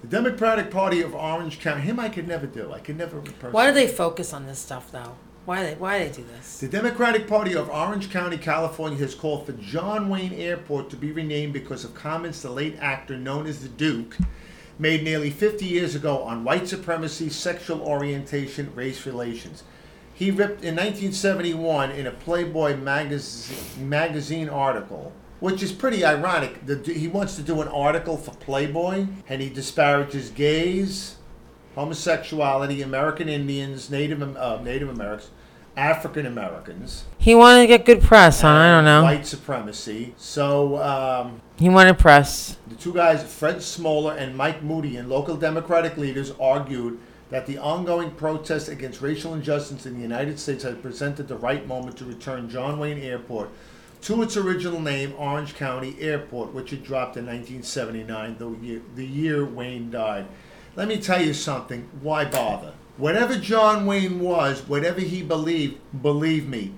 [0.02, 2.72] The Democratic Party of Orange County, him I could never do.
[2.72, 3.20] I could never.
[3.20, 3.52] Person.
[3.52, 5.16] Why do they focus on this stuff though?
[5.46, 6.58] Why they why they do this?
[6.58, 11.12] The Democratic Party of Orange County, California has called for John Wayne Airport to be
[11.12, 14.16] renamed because of comments the late actor known as the Duke
[14.78, 19.62] made nearly 50 years ago on white supremacy, sexual orientation, race relations.
[20.12, 26.64] He ripped in 1971 in a Playboy magazine, magazine article, which is pretty ironic.
[26.64, 31.16] The, he wants to do an article for Playboy and he disparages gays,
[31.74, 35.30] homosexuality, American Indians, Native uh, Native Americans,
[35.76, 37.04] African Americans.
[37.18, 38.56] He wanted to get good press on.
[38.56, 39.02] I don't know.
[39.02, 40.14] White supremacy.
[40.16, 42.56] So um, He wanted press.
[42.66, 46.98] the two guys, Fred Smoller and Mike Moody, and local Democratic leaders argued
[47.30, 51.66] that the ongoing protests against racial injustice in the United States had presented the right
[51.66, 53.50] moment to return John Wayne Airport
[54.02, 59.04] to its original name, Orange County Airport, which it dropped in 1979, the year, the
[59.06, 60.26] year Wayne died.
[60.76, 61.88] Let me tell you something.
[62.00, 62.74] Why bother?
[62.96, 66.72] Whatever John Wayne was, whatever he believed, believe me,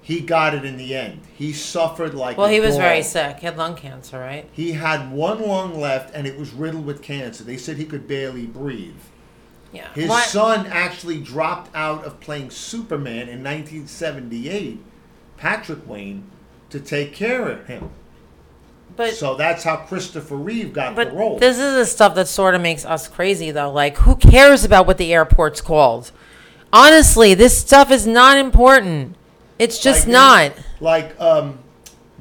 [0.00, 1.22] he got it in the end.
[1.34, 3.38] He suffered like Well, he was very sick.
[3.38, 4.48] He had lung cancer, right?
[4.52, 7.42] He had one lung left and it was riddled with cancer.
[7.44, 9.00] They said he could barely breathe.
[9.72, 9.88] Yeah.
[9.94, 14.78] His Why- son actually dropped out of playing Superman in 1978,
[15.36, 16.30] Patrick Wayne,
[16.70, 17.90] to take care of him.
[18.96, 21.38] But so that's how Christopher Reeve got the But role.
[21.38, 23.70] this is the stuff that sort of makes us crazy, though.
[23.70, 26.10] Like, who cares about what the airport's called?
[26.72, 29.16] Honestly, this stuff is not important.
[29.58, 30.52] It's just Like, not.
[30.80, 31.58] Like, um,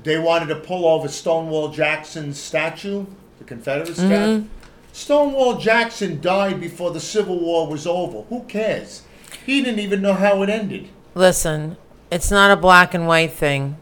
[0.04, 3.06] they wanted to pull over Stonewall Jackson's statue,
[3.40, 4.08] the Confederate Mm-hmm.
[4.08, 4.44] statue.
[4.92, 8.22] Stonewall Jackson died before the Civil War was over.
[8.30, 9.02] Who cares?
[9.46, 10.90] He didn't even know how it ended.
[11.16, 11.78] Listen,
[12.12, 13.78] it's not a black and white thing.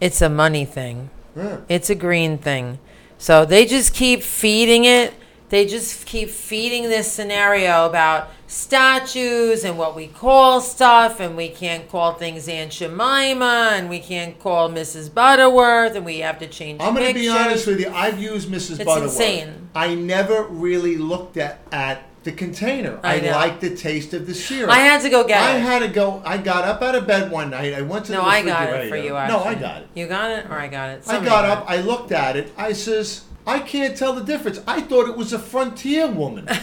[0.00, 1.10] It's a money thing.
[1.38, 1.60] Yeah.
[1.68, 2.78] It's a green thing.
[3.16, 5.14] So they just keep feeding it.
[5.48, 11.48] They just keep feeding this scenario about statues and what we call stuff, and we
[11.48, 15.12] can't call things Aunt Jemima, and we can't call Mrs.
[15.12, 16.82] Butterworth, and we have to change.
[16.82, 17.88] I'm going to be honest with you.
[17.88, 18.76] I've used Mrs.
[18.76, 19.12] It's Butterworth.
[19.12, 19.70] insane.
[19.74, 23.00] I never really looked at, at the container.
[23.02, 24.70] I I, liked the taste of the syrup.
[24.70, 25.60] I had to go get I it.
[25.60, 26.22] had to go.
[26.26, 27.72] I got up out of bed one night.
[27.72, 29.10] I went to the no, the I got it for you.
[29.10, 29.88] No, I got it.
[29.94, 30.98] You got it, or I got it.
[31.06, 31.64] I Somebody got up.
[31.66, 32.52] I looked at it.
[32.56, 34.60] I says, I can't tell the difference.
[34.66, 36.48] I thought it was a frontier woman.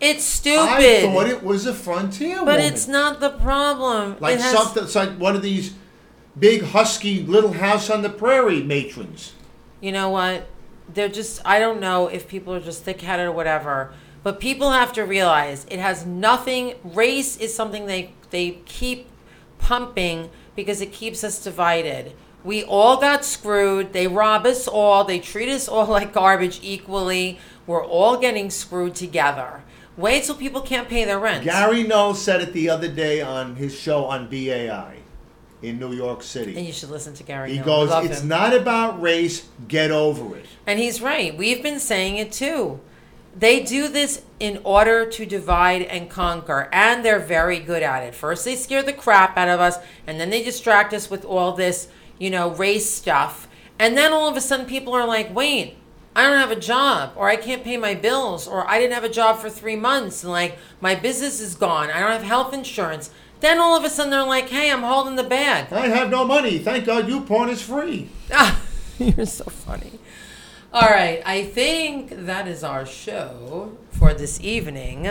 [0.00, 0.58] It's stupid.
[0.58, 2.62] I thought it was a frontier but woman.
[2.62, 4.16] But it's not the problem.
[4.18, 4.84] like it has, something.
[4.84, 5.74] It's like one of these
[6.38, 9.34] big husky Little House on the Prairie matrons.
[9.82, 10.46] you know what?
[10.88, 13.92] They're just, I don't know if people are just thick headed or whatever,
[14.22, 19.08] but people have to realize it has nothing, race is something they, they keep
[19.58, 22.12] pumping because it keeps us divided.
[22.42, 23.92] We all got screwed.
[23.92, 25.04] They rob us all.
[25.04, 27.38] They treat us all like garbage equally.
[27.66, 29.62] We're all getting screwed together.
[29.96, 31.44] Wait till people can't pay their rent.
[31.44, 34.96] Gary Knowles said it the other day on his show on BAI
[35.62, 36.56] in New York City.
[36.56, 37.52] and you should listen to Gary.
[37.52, 38.28] He goes, Love "It's him.
[38.28, 39.46] not about race.
[39.68, 41.36] Get over it." And he's right.
[41.36, 42.80] We've been saying it too.
[43.36, 48.14] They do this in order to divide and conquer, and they're very good at it.
[48.14, 51.52] First, they scare the crap out of us, and then they distract us with all
[51.52, 53.48] this, you know, race stuff.
[53.78, 55.76] And then all of a sudden, people are like, wait,
[56.14, 59.04] I don't have a job, or I can't pay my bills, or I didn't have
[59.04, 61.90] a job for three months, and like, my business is gone.
[61.90, 63.10] I don't have health insurance.
[63.38, 65.72] Then all of a sudden, they're like, hey, I'm holding the bag.
[65.72, 66.58] I have no money.
[66.58, 68.10] Thank God, you porn is free.
[68.32, 68.60] Ah,
[68.98, 69.99] you're so funny.
[70.72, 75.08] All right, I think that is our show for this evening.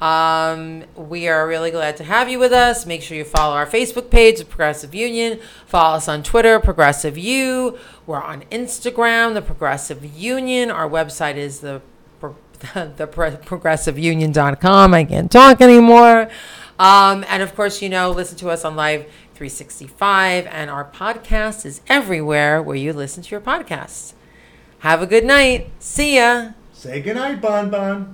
[0.00, 2.86] Um, we are really glad to have you with us.
[2.86, 5.40] Make sure you follow our Facebook page, The Progressive Union.
[5.66, 7.76] Follow us on Twitter, Progressive U.
[8.06, 10.70] We're on Instagram, The Progressive Union.
[10.70, 11.82] Our website is the
[12.74, 14.94] the pro- progressiveunion.com.
[14.94, 16.30] I can't talk anymore.
[16.78, 19.02] Um, and of course, you know, listen to us on Live
[19.34, 24.12] 365, and our podcast is everywhere where you listen to your podcasts.
[24.82, 25.70] Have a good night.
[25.78, 26.58] See ya.
[26.72, 28.10] Say goodnight, Bon Bon.